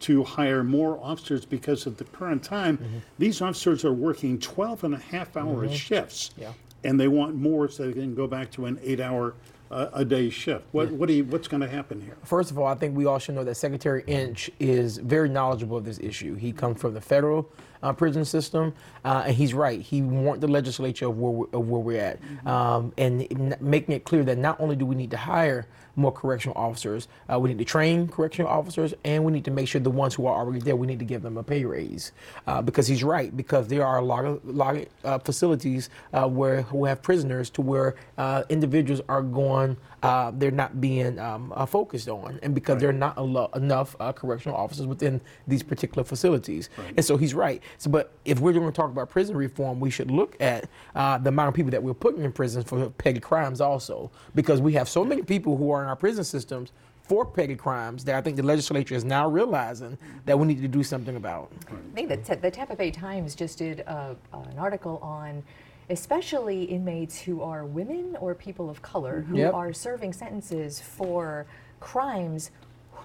to 0.00 0.24
hire 0.24 0.62
more 0.62 0.98
officers 1.02 1.44
because 1.44 1.86
at 1.86 1.98
the 1.98 2.04
current 2.04 2.42
time, 2.42 3.02
these 3.18 3.40
officers 3.42 3.84
are 3.84 3.92
working 3.92 4.38
12 4.38 4.84
and 4.84 4.94
a 4.94 4.98
half 4.98 5.36
hour 5.36 5.68
shifts. 5.68 6.30
Yeah. 6.36 6.52
And 6.84 7.00
they 7.00 7.08
want 7.08 7.34
more 7.34 7.68
so 7.68 7.86
they 7.86 7.94
can 7.94 8.14
go 8.14 8.26
back 8.26 8.50
to 8.52 8.66
an 8.66 8.78
eight 8.82 9.00
hour 9.00 9.34
a 9.74 10.04
day 10.04 10.30
shift. 10.30 10.64
What, 10.72 10.90
what 10.92 11.08
do 11.08 11.14
you, 11.14 11.24
what's 11.24 11.48
going 11.48 11.60
to 11.62 11.68
happen 11.68 12.00
here? 12.00 12.16
First 12.24 12.50
of 12.50 12.58
all, 12.58 12.66
I 12.66 12.74
think 12.74 12.96
we 12.96 13.06
all 13.06 13.18
should 13.18 13.34
know 13.34 13.44
that 13.44 13.56
Secretary 13.56 14.04
Inch 14.06 14.50
is 14.60 14.98
very 14.98 15.28
knowledgeable 15.28 15.76
of 15.76 15.84
this 15.84 15.98
issue. 15.98 16.34
He 16.34 16.52
comes 16.52 16.80
from 16.80 16.94
the 16.94 17.00
federal 17.00 17.50
uh, 17.84 17.92
prison 17.92 18.24
system. 18.24 18.74
Uh, 19.04 19.24
and 19.26 19.36
he's 19.36 19.54
right. 19.54 19.80
He 19.80 20.02
warned 20.02 20.40
the 20.40 20.48
legislature 20.48 21.06
of 21.06 21.18
where 21.18 21.30
we're, 21.30 21.46
of 21.52 21.68
where 21.68 21.80
we're 21.80 22.00
at, 22.00 22.18
um, 22.46 22.92
and 22.96 23.56
making 23.60 23.94
it 23.94 24.04
clear 24.04 24.24
that 24.24 24.38
not 24.38 24.58
only 24.60 24.74
do 24.74 24.86
we 24.86 24.94
need 24.94 25.10
to 25.10 25.18
hire 25.18 25.66
more 25.96 26.10
correctional 26.10 26.56
officers, 26.58 27.06
uh, 27.32 27.38
we 27.38 27.50
need 27.50 27.58
to 27.58 27.64
train 27.64 28.08
correctional 28.08 28.50
officers, 28.50 28.94
and 29.04 29.22
we 29.24 29.30
need 29.30 29.44
to 29.44 29.52
make 29.52 29.68
sure 29.68 29.80
the 29.80 29.90
ones 29.90 30.14
who 30.14 30.26
are 30.26 30.34
already 30.34 30.58
there, 30.58 30.74
we 30.74 30.88
need 30.88 30.98
to 30.98 31.04
give 31.04 31.22
them 31.22 31.36
a 31.36 31.42
pay 31.42 31.64
raise. 31.64 32.10
Uh, 32.48 32.60
because 32.60 32.86
he's 32.88 33.04
right. 33.04 33.36
Because 33.36 33.68
there 33.68 33.86
are 33.86 33.98
a 33.98 34.04
lot 34.04 34.24
of, 34.24 34.44
lot 34.44 34.76
of 34.76 34.86
uh, 35.04 35.18
facilities 35.18 35.90
uh, 36.12 36.26
where 36.26 36.62
who 36.62 36.84
have 36.86 37.02
prisoners 37.02 37.48
to 37.50 37.60
where 37.60 37.94
uh, 38.18 38.42
individuals 38.48 39.02
are 39.08 39.22
going. 39.22 39.63
Uh, 40.02 40.30
they're 40.38 40.50
not 40.64 40.80
being 40.80 41.18
um, 41.18 41.52
uh, 41.56 41.64
focused 41.64 42.08
on, 42.08 42.38
and 42.42 42.54
because 42.54 42.78
there 42.80 42.90
are 42.90 43.00
not 43.06 43.16
lo- 43.18 43.50
enough 43.54 43.96
uh, 44.00 44.12
correctional 44.12 44.56
officers 44.64 44.86
within 44.86 45.20
these 45.46 45.62
particular 45.62 46.04
facilities, 46.04 46.68
and 46.96 47.04
so 47.04 47.16
he's 47.16 47.34
right. 47.34 47.62
So, 47.78 47.90
but 47.90 48.12
if 48.24 48.38
we're 48.40 48.52
going 48.52 48.66
to 48.66 48.72
talk 48.72 48.90
about 48.90 49.08
prison 49.08 49.36
reform, 49.36 49.80
we 49.80 49.90
should 49.90 50.10
look 50.10 50.36
at 50.40 50.68
uh, 50.94 51.16
the 51.18 51.30
amount 51.30 51.48
of 51.48 51.54
people 51.54 51.70
that 51.70 51.82
we're 51.82 51.94
putting 52.06 52.22
in 52.22 52.32
prison 52.32 52.62
for 52.62 52.90
petty 52.90 53.20
crimes, 53.20 53.60
also, 53.60 54.10
because 54.34 54.60
we 54.60 54.72
have 54.74 54.88
so 54.88 55.04
many 55.04 55.22
people 55.22 55.56
who 55.56 55.70
are 55.70 55.82
in 55.82 55.88
our 55.88 55.96
prison 55.96 56.24
systems 56.24 56.72
for 57.04 57.24
petty 57.26 57.54
crimes 57.54 58.02
that 58.04 58.14
I 58.14 58.20
think 58.22 58.36
the 58.36 58.42
legislature 58.42 58.94
is 58.94 59.04
now 59.04 59.28
realizing 59.28 59.98
that 60.24 60.38
we 60.38 60.46
need 60.46 60.62
to 60.62 60.68
do 60.68 60.82
something 60.82 61.16
about. 61.16 61.52
I 61.70 61.94
think 61.94 62.08
that 62.08 62.42
the 62.42 62.50
Tampa 62.50 62.76
Bay 62.76 62.90
Times 62.90 63.34
just 63.34 63.58
did 63.58 63.80
a, 63.80 64.16
an 64.32 64.58
article 64.58 64.98
on 65.02 65.42
especially 65.90 66.64
inmates 66.64 67.20
who 67.20 67.42
are 67.42 67.64
women 67.64 68.16
or 68.20 68.34
people 68.34 68.70
of 68.70 68.82
color 68.82 69.22
who 69.22 69.36
Yep. 69.38 69.54
are 69.54 69.72
serving 69.72 70.12
sentences 70.12 70.80
for 70.80 71.46
crimes 71.80 72.50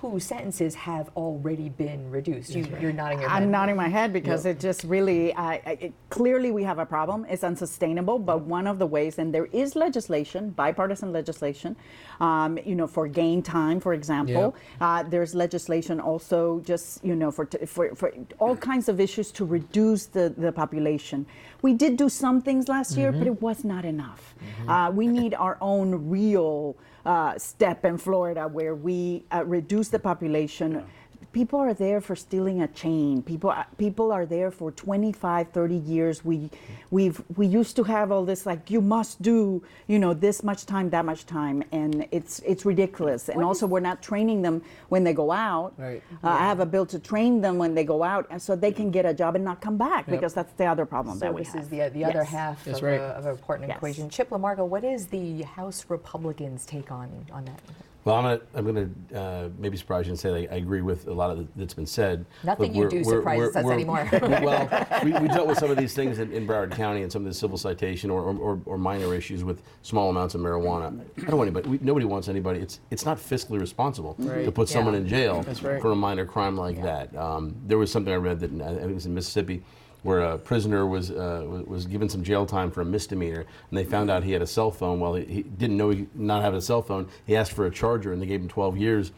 whose 0.02 0.24
sentences 0.24 0.76
have 0.76 1.10
already 1.18 1.68
been 1.68 2.10
reduced. 2.10 2.56
You, 2.56 2.66
you're 2.80 2.94
nodding 2.94 3.20
your 3.20 3.30
head. 3.30 3.44
I'm 3.44 3.52
nodding 3.52 3.76
my 3.76 3.90
head 3.90 4.14
because 4.14 4.46
it 4.46 4.58
just 4.58 4.86
really, 4.86 5.34
I 5.34 5.56
it, 5.66 5.94
clearly 6.10 6.52
we 6.52 6.64
have 6.64 6.80
a 6.80 6.86
problem. 6.86 7.26
It's 7.30 7.44
unsustainable. 7.44 8.18
But 8.18 8.42
one 8.42 8.66
of 8.66 8.80
the 8.80 8.86
ways, 8.86 9.20
and 9.20 9.34
there 9.34 9.48
is 9.48 9.76
legislation, 9.76 10.52
bipartisan 10.52 11.12
legislation, 11.12 11.76
um, 12.22 12.58
you 12.66 12.76
know, 12.76 12.88
for 12.88 13.08
gain 13.10 13.42
time, 13.44 13.82
for 13.82 13.94
example. 13.94 14.56
Uh, 14.80 15.04
there's 15.04 15.36
legislation 15.36 16.00
also 16.00 16.62
just, 16.62 17.04
you 17.04 17.16
know, 17.16 17.30
for, 17.30 17.46
t- 17.46 17.66
for, 17.66 17.94
for 17.94 18.14
all 18.40 18.56
kinds 18.70 18.88
of 18.88 19.02
issues 19.02 19.32
to 19.32 19.44
reduce 19.44 20.06
the, 20.06 20.34
the 20.38 20.52
population. 20.52 21.26
We 21.62 21.74
did 21.74 21.98
do 21.98 22.08
some 22.08 22.42
things 22.42 22.70
last 22.70 22.96
year, 22.96 23.12
but 23.12 23.28
it 23.28 23.42
was 23.42 23.66
not 23.66 23.84
enough. 23.84 24.34
Uh, 24.66 24.92
we 24.94 25.08
need 25.08 25.34
our 25.34 25.58
own 25.60 26.10
real 26.10 26.78
uh, 27.06 27.38
step 27.38 27.86
in 27.86 27.98
Florida 27.98 28.48
where 28.48 28.76
we 28.76 29.24
uh, 29.32 29.44
reduce 29.46 29.90
the 29.90 30.00
population 30.00 30.86
people 31.32 31.60
are 31.60 31.74
there 31.74 32.02
for 32.02 32.16
stealing 32.16 32.62
a 32.62 32.68
chain 32.68 33.22
people 33.22 33.50
uh, 33.52 33.64
people 33.78 34.12
are 34.12 34.26
there 34.26 34.50
for 34.50 34.72
25 34.72 35.50
30 35.50 35.76
years 35.76 36.26
we 36.26 36.50
we've 36.90 37.22
we 37.38 37.46
used 37.46 37.76
to 37.76 37.84
have 37.84 38.12
all 38.12 38.26
this 38.26 38.46
like 38.46 38.70
you 38.72 38.82
must 38.82 39.22
do 39.22 39.62
you 39.88 40.00
know 40.00 40.14
this 40.14 40.44
much 40.44 40.66
time 40.66 40.90
that 40.90 41.06
much 41.06 41.26
time 41.26 41.64
and 41.72 42.08
it's 42.12 42.40
it's 42.40 42.66
ridiculous 42.66 43.30
and 43.30 43.38
What 43.38 43.46
also 43.46 43.66
is- 43.68 43.72
we're 43.72 43.80
not 43.92 44.02
training 44.02 44.42
them 44.42 44.62
when 44.90 45.04
they 45.04 45.14
go 45.14 45.32
out 45.32 45.74
Right. 45.78 46.02
uh, 46.24 46.30
i 46.30 46.40
have 46.40 46.60
a 46.60 46.66
bill 46.66 46.86
to 46.88 46.98
train 47.00 47.42
them 47.42 47.58
when 47.58 47.76
they 47.76 47.84
go 47.84 48.02
out 48.04 48.26
and 48.32 48.42
so 48.42 48.56
they 48.56 48.72
can 48.72 48.90
get 48.90 49.06
a 49.06 49.14
job 49.14 49.36
and 49.36 49.46
not 49.46 49.62
come 49.62 49.78
back 49.78 50.08
because 50.08 50.34
that's 50.34 50.54
the 50.54 50.66
other 50.66 50.86
problem 50.86 51.18
So 51.20 51.26
that 51.26 51.34
we 51.34 51.42
this 51.44 51.54
have 51.54 51.62
is 51.64 51.70
the, 51.70 51.90
the 51.94 52.06
other 52.06 52.24
half 52.24 52.64
That's 52.66 52.80
of, 52.80 52.84
right. 52.84 53.00
a, 53.00 53.04
of 53.20 53.26
an 53.26 53.32
important 53.32 53.68
Yes. 53.70 53.78
equation. 53.78 54.10
Chip 54.10 54.30
LaMarca, 54.30 54.66
what 54.68 54.84
is 54.84 55.08
the 55.08 55.44
House 55.44 55.86
Republicans' 55.90 56.66
take 56.66 56.92
on, 56.92 57.10
on 57.32 57.46
that? 57.46 57.60
Well, 58.06 58.16
I'm 58.16 58.24
gonna, 58.24 58.42
I'm 58.56 58.66
gonna 58.66 59.20
uh, 59.20 59.50
maybe 59.58 59.76
surprise 59.76 60.06
you 60.08 60.12
and 60.12 60.20
say 60.20 60.30
that 60.46 60.54
I 60.54 60.58
agree 60.58 60.82
with 60.82 61.08
a 61.08 61.14
lot 61.14 61.32
of 61.32 61.38
the, 61.38 61.48
that's 61.58 61.74
been 61.74 61.86
said. 61.86 62.26
Nothing 62.44 62.68
but 62.72 62.76
you 62.76 62.82
we're- 62.84 62.90
do 62.90 62.96
we're- 62.98 63.18
surprises 63.20 63.56
we're- 63.56 63.60
us 63.60 63.64
we're- 63.66 63.76
anymore. 63.76 64.10
well, 64.42 64.88
we, 65.04 65.12
we 65.22 65.28
dealt 65.28 65.48
with 65.48 65.58
some 65.58 65.70
of 65.70 65.78
these 65.78 65.94
things 65.94 66.20
in, 66.20 66.32
in 66.32 66.48
Broward 66.48 66.72
County 66.72 67.02
and 67.04 67.12
some 67.12 67.24
of 67.24 67.28
the 67.28 67.34
civil 67.34 67.58
citation 67.58 68.10
or, 68.10 68.22
or, 68.24 68.60
or 68.66 68.78
minor 68.78 69.14
issues 69.14 69.44
with 69.44 69.62
small 69.82 70.10
amounts 70.10 70.34
of 70.34 70.42
marijuana. 70.42 70.98
I 71.18 71.26
don't 71.26 71.38
want 71.38 71.48
anybody. 71.50 71.70
We, 71.70 71.80
nobody 71.82 72.06
wants 72.06 72.30
anybody. 72.30 72.62
It's 72.62 72.80
it's 72.90 73.06
not 73.06 73.18
fiscally 73.18 73.60
responsible 73.60 74.14
to 74.16 74.22
Right. 74.24 74.54
put 74.54 74.70
someone 74.70 74.96
in 74.96 75.06
jail 75.08 75.44
right. 75.62 75.82
for 75.82 75.92
a 75.92 75.96
minor 75.96 76.26
crime 76.26 76.56
like 76.56 76.82
that. 76.82 77.14
Um, 77.18 77.56
there 77.68 77.78
was 77.78 77.92
something 77.92 78.14
I 78.14 78.18
read 78.18 78.40
that 78.40 78.52
I 78.62 78.70
think 78.76 78.92
it 78.92 78.94
was 78.94 79.06
in 79.08 79.14
Mississippi. 79.14 79.62
Where 80.04 80.20
a 80.22 80.38
prisoner 80.38 80.86
was 80.86 81.12
uh, 81.12 81.46
was- 81.68 81.86
given 81.86 82.08
some 82.08 82.24
jail 82.24 82.46
time 82.46 82.72
for 82.72 82.82
a 82.82 82.86
misdemeanor, 82.86 83.42
and 83.70 83.78
they 83.78 83.84
found 83.84 84.10
out 84.10 84.24
he 84.24 84.32
had 84.32 84.42
a 84.42 84.48
cell 84.48 84.72
phone. 84.72 85.00
Well, 85.00 85.16
he, 85.16 85.26
he 85.26 85.44
didn't 85.44 85.76
know 85.76 85.90
he 85.90 86.08
not 86.16 86.42
have 86.42 86.54
a 86.54 86.62
cell 86.62 86.82
phone. 86.82 87.08
He 87.26 87.36
asked 87.36 87.52
for 87.52 87.66
a 87.66 87.72
charger, 87.72 88.14
and 88.14 88.22
they 88.22 88.26
gave 88.26 88.42
him 88.42 88.48
12 88.48 88.78
years 88.78 89.12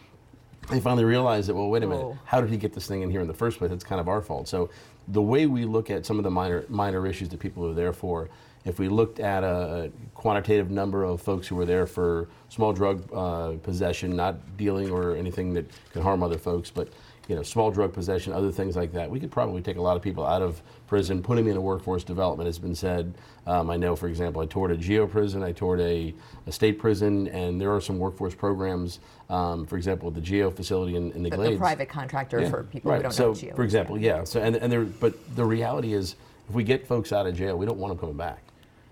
they 0.69 0.79
finally 0.79 1.03
realized 1.03 1.49
that 1.49 1.55
well 1.55 1.69
wait 1.69 1.81
a 1.81 1.87
minute 1.87 2.03
Oh. 2.03 2.17
how 2.23 2.39
did 2.39 2.51
he 2.51 2.55
get 2.55 2.71
this 2.71 2.85
thing 2.85 3.01
in 3.01 3.09
here 3.09 3.19
in 3.19 3.27
the 3.27 3.33
first 3.33 3.57
place 3.57 3.71
it's 3.71 3.83
kind 3.83 3.99
of 3.99 4.07
our 4.07 4.21
fault 4.21 4.47
so 4.47 4.69
the 5.07 5.21
way 5.21 5.47
we 5.47 5.65
look 5.65 5.89
at 5.89 6.05
some 6.05 6.19
of 6.19 6.23
the 6.23 6.29
minor 6.29 6.65
minor 6.69 7.07
issues 7.07 7.29
that 7.29 7.39
people 7.39 7.67
are 7.67 7.73
there 7.73 7.91
for 7.91 8.29
if 8.63 8.77
we 8.77 8.87
looked 8.87 9.19
at 9.19 9.43
a 9.43 9.91
quantitative 10.13 10.69
number 10.69 11.03
of 11.03 11.19
folks 11.19 11.47
who 11.47 11.55
were 11.55 11.65
there 11.65 11.87
for 11.87 12.29
small 12.49 12.73
drug 12.73 13.03
uh, 13.11 13.53
possession 13.63 14.15
not 14.15 14.35
dealing 14.55 14.91
or 14.91 15.15
anything 15.15 15.51
that 15.55 15.65
can 15.93 16.03
harm 16.03 16.21
other 16.21 16.37
folks 16.37 16.69
but 16.69 16.89
you 17.31 17.37
know 17.37 17.43
small 17.43 17.71
drug 17.71 17.93
possession 17.93 18.33
other 18.33 18.51
things 18.51 18.75
like 18.75 18.91
that. 18.91 19.09
We 19.09 19.17
could 19.17 19.31
probably 19.31 19.61
take 19.61 19.77
a 19.77 19.81
lot 19.81 19.95
of 19.95 20.03
people 20.03 20.27
out 20.27 20.41
of 20.41 20.61
prison. 20.85 21.23
Put 21.23 21.37
them 21.37 21.47
in 21.47 21.55
a 21.55 21.61
workforce 21.61 22.03
development 22.03 22.49
It's 22.49 22.57
been 22.57 22.75
said. 22.75 23.13
Um, 23.47 23.71
i 23.71 23.77
know 23.77 23.95
for 23.95 24.07
example 24.07 24.39
i 24.41 24.45
toured 24.45 24.69
a 24.69 24.77
geo 24.77 25.07
prison 25.07 25.41
i 25.41 25.51
toured 25.51 25.79
a, 25.79 26.13
a 26.45 26.51
state 26.51 26.77
prison 26.77 27.27
and 27.29 27.59
there 27.59 27.73
are 27.73 27.81
some 27.81 27.97
workforce 27.97 28.35
programs 28.35 28.99
um, 29.31 29.65
for 29.65 29.77
example 29.77 30.11
the 30.11 30.21
geo 30.21 30.51
facility 30.51 30.95
in, 30.95 31.11
in 31.13 31.23
the 31.23 31.29
The, 31.31 31.37
glades. 31.37 31.53
the 31.55 31.57
private 31.59 31.89
contractor 31.89 32.39
Yeah, 32.41 32.49
for 32.51 32.63
people 32.65 32.91
right. 32.91 32.97
who 32.97 33.03
don't 33.03 33.11
so 33.13 33.29
know 33.29 33.33
Geo. 33.33 33.55
for 33.55 33.63
example 33.63 33.97
yeah. 33.97 34.25
So 34.25 34.41
and, 34.41 34.55
and 34.57 34.71
there 34.71 34.83
but 34.83 35.13
the 35.35 35.43
reality 35.45 35.93
is 35.93 36.17
if 36.49 36.53
we 36.53 36.63
get 36.63 36.85
folks 36.85 37.11
out 37.11 37.25
of 37.25 37.33
jail 37.35 37.57
we 37.57 37.65
don't 37.65 37.79
want 37.79 37.89
them 37.91 37.97
coming 37.97 38.15
back 38.17 38.43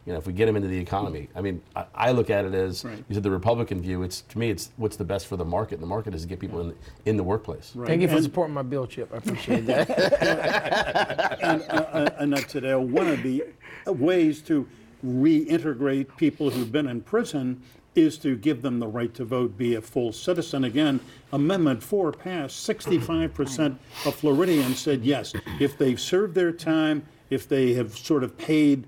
you 0.09 0.13
know, 0.13 0.17
if 0.19 0.25
we 0.25 0.33
get 0.33 0.47
them 0.47 0.55
into 0.55 0.67
the 0.67 0.77
economy, 0.79 1.29
I 1.35 1.41
mean, 1.41 1.61
I, 1.75 1.85
I 1.93 2.11
look 2.13 2.31
at 2.31 2.43
it 2.43 2.55
as 2.55 2.83
Right. 2.83 2.97
you 3.07 3.13
said 3.13 3.21
the 3.21 3.29
Republican 3.29 3.79
view. 3.79 4.01
It's 4.01 4.21
to 4.21 4.39
me, 4.39 4.49
it's 4.49 4.71
what's 4.77 4.95
the 4.97 5.03
best 5.03 5.27
for 5.27 5.37
the 5.37 5.45
market. 5.45 5.75
And 5.75 5.83
the 5.83 5.87
market 5.87 6.15
is 6.15 6.23
to 6.23 6.27
get 6.27 6.39
people 6.39 6.61
in 6.61 6.73
in 7.05 7.15
the 7.15 7.21
workplace. 7.21 7.73
Right. 7.75 7.87
Thank 7.87 8.01
you 8.01 8.07
for 8.07 8.15
And- 8.15 8.23
supporting 8.23 8.55
my 8.55 8.63
bill, 8.63 8.87
Chip. 8.87 9.11
I 9.13 9.17
appreciate 9.17 9.67
that. 9.67 11.37
and, 11.43 11.61
uh, 11.61 11.73
uh, 11.75 12.09
Annette 12.17 12.47
Taddeo, 12.47 12.81
one 12.81 13.07
of 13.07 13.21
the 13.21 13.43
ways 13.85 14.41
to 14.41 14.67
reintegrate 15.05 16.17
people 16.17 16.49
who've 16.49 16.71
been 16.71 16.87
in 16.87 17.01
prison 17.01 17.61
is 17.93 18.17
to 18.17 18.35
give 18.35 18.63
them 18.63 18.79
the 18.79 18.87
right 18.87 19.13
to 19.13 19.25
vote, 19.25 19.59
be 19.59 19.75
a 19.75 19.81
full 19.81 20.11
citizen. 20.11 20.63
Again, 20.63 20.99
Amendment 21.31 21.83
4 21.83 22.13
passed. 22.13 22.67
65% 22.67 23.77
of 24.05 24.15
Floridians 24.15 24.79
said 24.79 25.05
yes. 25.05 25.33
If 25.59 25.77
they've 25.77 25.99
served 25.99 26.33
their 26.33 26.51
time, 26.51 27.03
if 27.29 27.47
they 27.47 27.73
have 27.75 27.95
sort 27.95 28.23
of 28.23 28.35
paid 28.39 28.87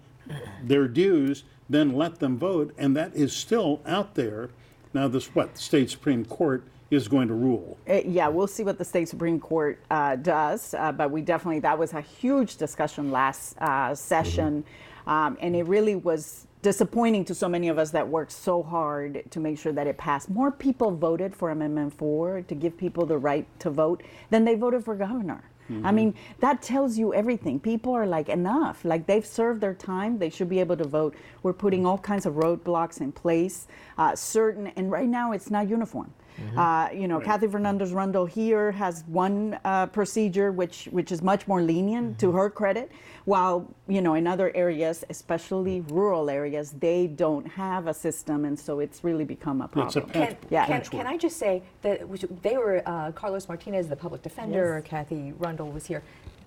their 0.63 0.88
dues, 0.88 1.43
then 1.69 1.93
let 1.93 2.19
them 2.19 2.38
vote. 2.38 2.73
And 2.77 2.95
that 2.95 3.15
is 3.15 3.34
still 3.34 3.81
out 3.86 4.15
there. 4.15 4.49
Now, 4.93 5.07
this 5.07 5.34
what? 5.34 5.55
The 5.55 5.62
state 5.62 5.89
Supreme 5.89 6.25
Court 6.25 6.63
is 6.91 7.07
going 7.07 7.29
to 7.29 7.34
rule. 7.34 7.77
Uh, 7.89 8.01
yeah, 8.05 8.27
we'll 8.27 8.47
see 8.47 8.63
what 8.63 8.77
the 8.77 8.86
state 8.86 9.07
supreme 9.07 9.39
court 9.39 9.81
uh, 9.89 10.17
does, 10.17 10.73
uh, 10.73 10.91
but 10.91 11.10
we 11.10 11.21
definitely 11.21 11.60
that 11.60 11.79
was 11.79 11.93
a 11.93 12.01
huge 12.01 12.57
discussion 12.57 13.12
last 13.12 13.57
uh, 13.60 13.95
session, 13.95 14.63
um, 15.07 15.38
and 15.39 15.55
it 15.55 15.63
really 15.63 15.95
was 15.95 16.47
disappointing 16.62 17.25
to 17.25 17.34
so 17.34 17.49
many 17.49 17.69
of 17.69 17.79
us 17.79 17.89
that 17.91 18.07
worked 18.07 18.31
so 18.31 18.62
hard 18.62 19.23
to 19.31 19.39
make 19.39 19.57
sure 19.57 19.71
that 19.71 19.88
it 19.88 19.97
passed. 19.97 20.29
More 20.29 20.51
people 20.51 20.91
voted 20.91 21.34
for 21.34 21.49
Amendment 21.49 21.93
Four 21.97 22.41
to 22.41 22.53
give 22.53 22.77
people 22.77 23.05
the 23.05 23.17
right 23.17 23.47
to 23.60 23.69
vote 23.69 24.03
than 24.29 24.43
they 24.43 24.55
voted 24.55 24.84
for 24.84 24.95
governor. 24.95 25.43
I 25.84 25.91
mean, 25.91 26.15
that 26.39 26.62
tells 26.62 26.97
you 26.97 27.13
everything. 27.13 27.60
People 27.60 27.93
are 27.93 28.06
like, 28.06 28.28
enough. 28.28 28.84
Like, 28.84 29.08
they've 29.08 29.26
served 29.26 29.62
their 29.62 29.74
time. 29.74 30.19
They 30.19 30.30
should 30.30 30.50
be 30.50 30.60
able 30.60 30.76
to 30.78 30.88
vote. 30.88 31.15
We're 31.43 31.54
putting 31.54 31.86
all 31.86 31.97
kinds 31.97 32.26
of 32.26 32.34
roadblocks 32.34 33.00
in 33.00 33.13
place, 33.13 33.67
uh, 33.97 34.15
certain, 34.15 34.67
and 34.67 34.91
right 34.91 35.08
now 35.08 35.32
it's 35.32 35.50
not 35.50 35.69
uniform. 35.69 36.13
Uh, 36.58 36.89
you 36.94 37.08
know, 37.08 37.20
Kathy 37.20 37.48
Fernandez 37.48 37.91
Rundle 37.94 38.26
here 38.26 38.72
has 38.72 39.04
one 39.08 39.60
uh, 39.65 39.86
procedure 39.88 40.52
which 40.52 40.86
which 40.91 41.12
is 41.12 41.22
much 41.22 41.48
more 41.48 41.62
lenient 41.62 42.20
to 42.20 42.32
her 42.32 42.50
credit, 42.50 42.91
while 43.26 43.67
you 43.88 44.02
know 44.02 44.15
in 44.15 44.28
other 44.28 44.52
areas, 44.56 45.04
especially 45.10 45.82
rural 45.82 46.30
areas, 46.30 46.72
they 46.80 47.08
don't 47.08 47.48
have 47.48 47.88
a 47.88 47.94
system, 47.94 48.46
and 48.46 48.58
so 48.60 48.80
it's 48.80 49.04
really 49.04 49.24
become 49.26 49.62
a 49.62 49.67
problem. 49.67 49.88
It's 49.88 49.96
a 49.96 50.02
Can, 50.02 50.38
Yeah. 50.50 50.65
can, 50.65 50.82
can 50.82 51.08
I 51.08 51.17
just 51.17 51.38
say 51.38 51.63
that 51.82 52.02
they 52.41 52.58
were, 52.58 52.82
uh, 52.86 53.12
Carlos 53.12 53.48
Martinez, 53.48 53.88
the 53.88 53.96
public 53.96 54.22
defender, 54.22 54.82
Yes. 54.84 54.89
Kathy 54.89 55.34
Rundle 55.38 55.72
was 55.72 55.86
here. 55.86 56.04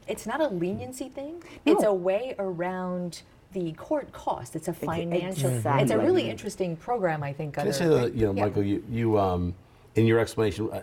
It's 0.06 0.26
not 0.26 0.40
a 0.40 0.48
leniency 0.48 1.08
thing, 1.08 1.42
it's 1.64 1.84
a 1.84 1.92
way 1.92 2.34
around 2.38 3.22
the 3.52 3.72
court 3.72 4.12
cost. 4.12 4.56
It's 4.56 4.68
a 4.68 4.72
financial, 4.72 5.50
it's 5.50 5.90
a 5.92 5.98
really 5.98 6.28
interesting 6.28 6.76
program, 6.76 7.22
I 7.22 7.32
think. 7.32 7.54
Can 7.54 7.68
I 7.68 7.70
say 7.70 7.86
that, 7.88 8.14
you 8.14 8.26
know, 8.26 8.32
Yeah. 8.34 8.44
Michael, 8.46 8.64
you, 8.64 8.84
you 8.90 9.18
um, 9.18 9.54
in 9.94 10.06
your 10.06 10.18
explanation, 10.18 10.70
uh, 10.72 10.82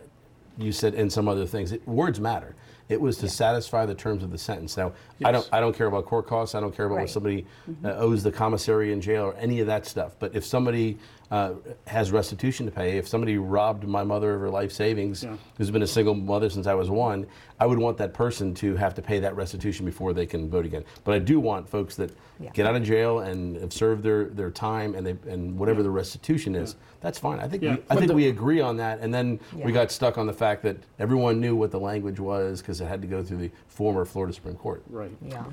you 0.58 0.71
said 0.71 0.93
and 0.95 1.12
some 1.12 1.28
other 1.28 1.45
things, 1.45 1.71
it, 1.71 1.86
words 1.88 2.19
matter. 2.19 2.56
It 2.89 3.00
was 3.00 3.17
to 3.19 3.30
satisfy 3.30 3.86
the 3.86 3.95
terms 3.95 4.21
of 4.21 4.32
the 4.32 4.38
sentence. 4.38 4.76
Now, 4.76 4.91
I 5.24 5.32
don't, 5.32 5.47
I 5.54 5.62
don't 5.62 5.74
care 5.76 5.88
about 5.88 6.06
court 6.06 6.28
costs. 6.28 6.56
I 6.56 6.60
don't 6.60 6.76
care 6.76 6.86
about 6.88 6.95
Right. 6.95 7.02
what 7.04 7.10
somebody 7.10 7.45
uh, 7.86 7.93
owes 7.95 8.21
the 8.21 8.32
commissary 8.32 8.91
in 8.91 9.00
jail 9.00 9.24
or 9.24 9.34
any 9.36 9.62
of 9.62 9.67
that 9.67 9.86
stuff. 9.86 10.15
But 10.19 10.36
if 10.36 10.43
somebody 10.45 10.97
uh, 11.32 11.54
has 11.88 12.12
restitution 12.12 12.65
to 12.65 12.72
pay. 12.72 12.98
If 12.98 13.08
somebody 13.08 13.38
robbed 13.38 13.88
my 13.88 14.04
mother 14.04 14.34
of 14.36 14.41
her 14.41 14.50
life 14.50 14.72
savings, 14.72 15.24
Yeah. 15.24 15.38
who's 15.58 15.72
been 15.72 15.82
a 15.82 15.88
single 15.88 16.13
mother 16.13 16.50
since 16.50 16.67
I 16.67 16.74
was 16.74 16.89
one, 16.89 17.26
I 17.58 17.65
would 17.65 17.80
want 17.80 17.98
that 18.00 18.13
person 18.13 18.54
to 18.56 18.76
have 18.76 18.94
to 18.96 19.02
pay 19.02 19.20
that 19.20 19.36
restitution 19.38 19.86
before 19.86 20.12
they 20.12 20.26
can 20.26 20.50
vote 20.50 20.65
again. 20.65 20.84
But 21.06 21.15
I 21.15 21.20
do 21.20 21.39
want 21.39 21.70
folks 21.70 21.96
that 21.96 22.12
Yeah. 22.41 22.50
get 22.54 22.65
out 22.65 22.76
of 22.76 22.84
jail 22.84 23.20
and 23.20 23.56
have 23.58 23.72
served 23.72 24.04
their, 24.04 24.26
their 24.26 24.52
time 24.52 24.94
and 24.94 25.08
they 25.08 25.15
and 25.32 25.58
whatever 25.58 25.84
the 25.84 25.89
restitution 25.89 26.54
is, 26.54 26.76
that's 27.00 27.17
fine. 27.17 27.39
I 27.39 27.48
think 27.48 27.63
Yeah. 27.63 27.76
we, 27.76 27.84
I 27.89 27.96
think 27.96 28.12
we 28.12 28.28
agree 28.28 28.60
on 28.60 28.76
that. 28.78 29.00
And 29.00 29.13
then 29.13 29.39
Yeah. 29.56 29.65
we 29.65 29.72
got 29.72 29.89
stuck 29.91 30.17
on 30.17 30.28
the 30.28 30.34
fact 30.34 30.63
that 30.63 30.78
everyone 31.00 31.39
knew 31.39 31.56
what 31.56 31.72
the 31.72 31.80
language 31.80 32.20
was 32.20 32.62
because 32.62 32.82
it 32.82 32.86
had 32.88 33.02
to 33.04 33.08
go 33.08 33.24
through 33.24 33.38
the 33.38 33.52
former 33.67 34.04
Florida 34.04 34.34
Supreme 34.34 34.56
Court. 34.56 34.84
Right. 34.89 35.12
Yeah. 35.26 35.46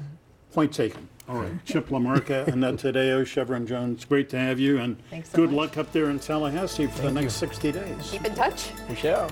Point 0.53 0.73
taken. 0.73 1.09
All 1.29 1.37
right. 1.37 1.53
Chip 1.67 1.88
Lamarca, 1.88 2.47
Annette 2.53 2.77
Taddeo, 2.77 3.23
Shevrin 3.23 3.67
Jones, 3.67 4.05
great 4.05 4.29
to 4.31 4.38
have 4.38 4.59
you, 4.59 4.79
and 4.79 4.97
Thanks 5.11 5.31
so 5.31 5.37
good 5.37 5.51
much. 5.51 5.57
luck 5.57 5.77
up 5.79 5.93
there 5.93 6.09
in 6.11 6.19
Tallahassee 6.19 6.87
for 6.87 7.03
the 7.03 7.11
next 7.12 7.35
60 7.35 7.73
days. 7.73 8.11
Keep 8.11 8.25
in 8.25 8.35
touch. 8.35 8.71
Michelle. 8.88 9.27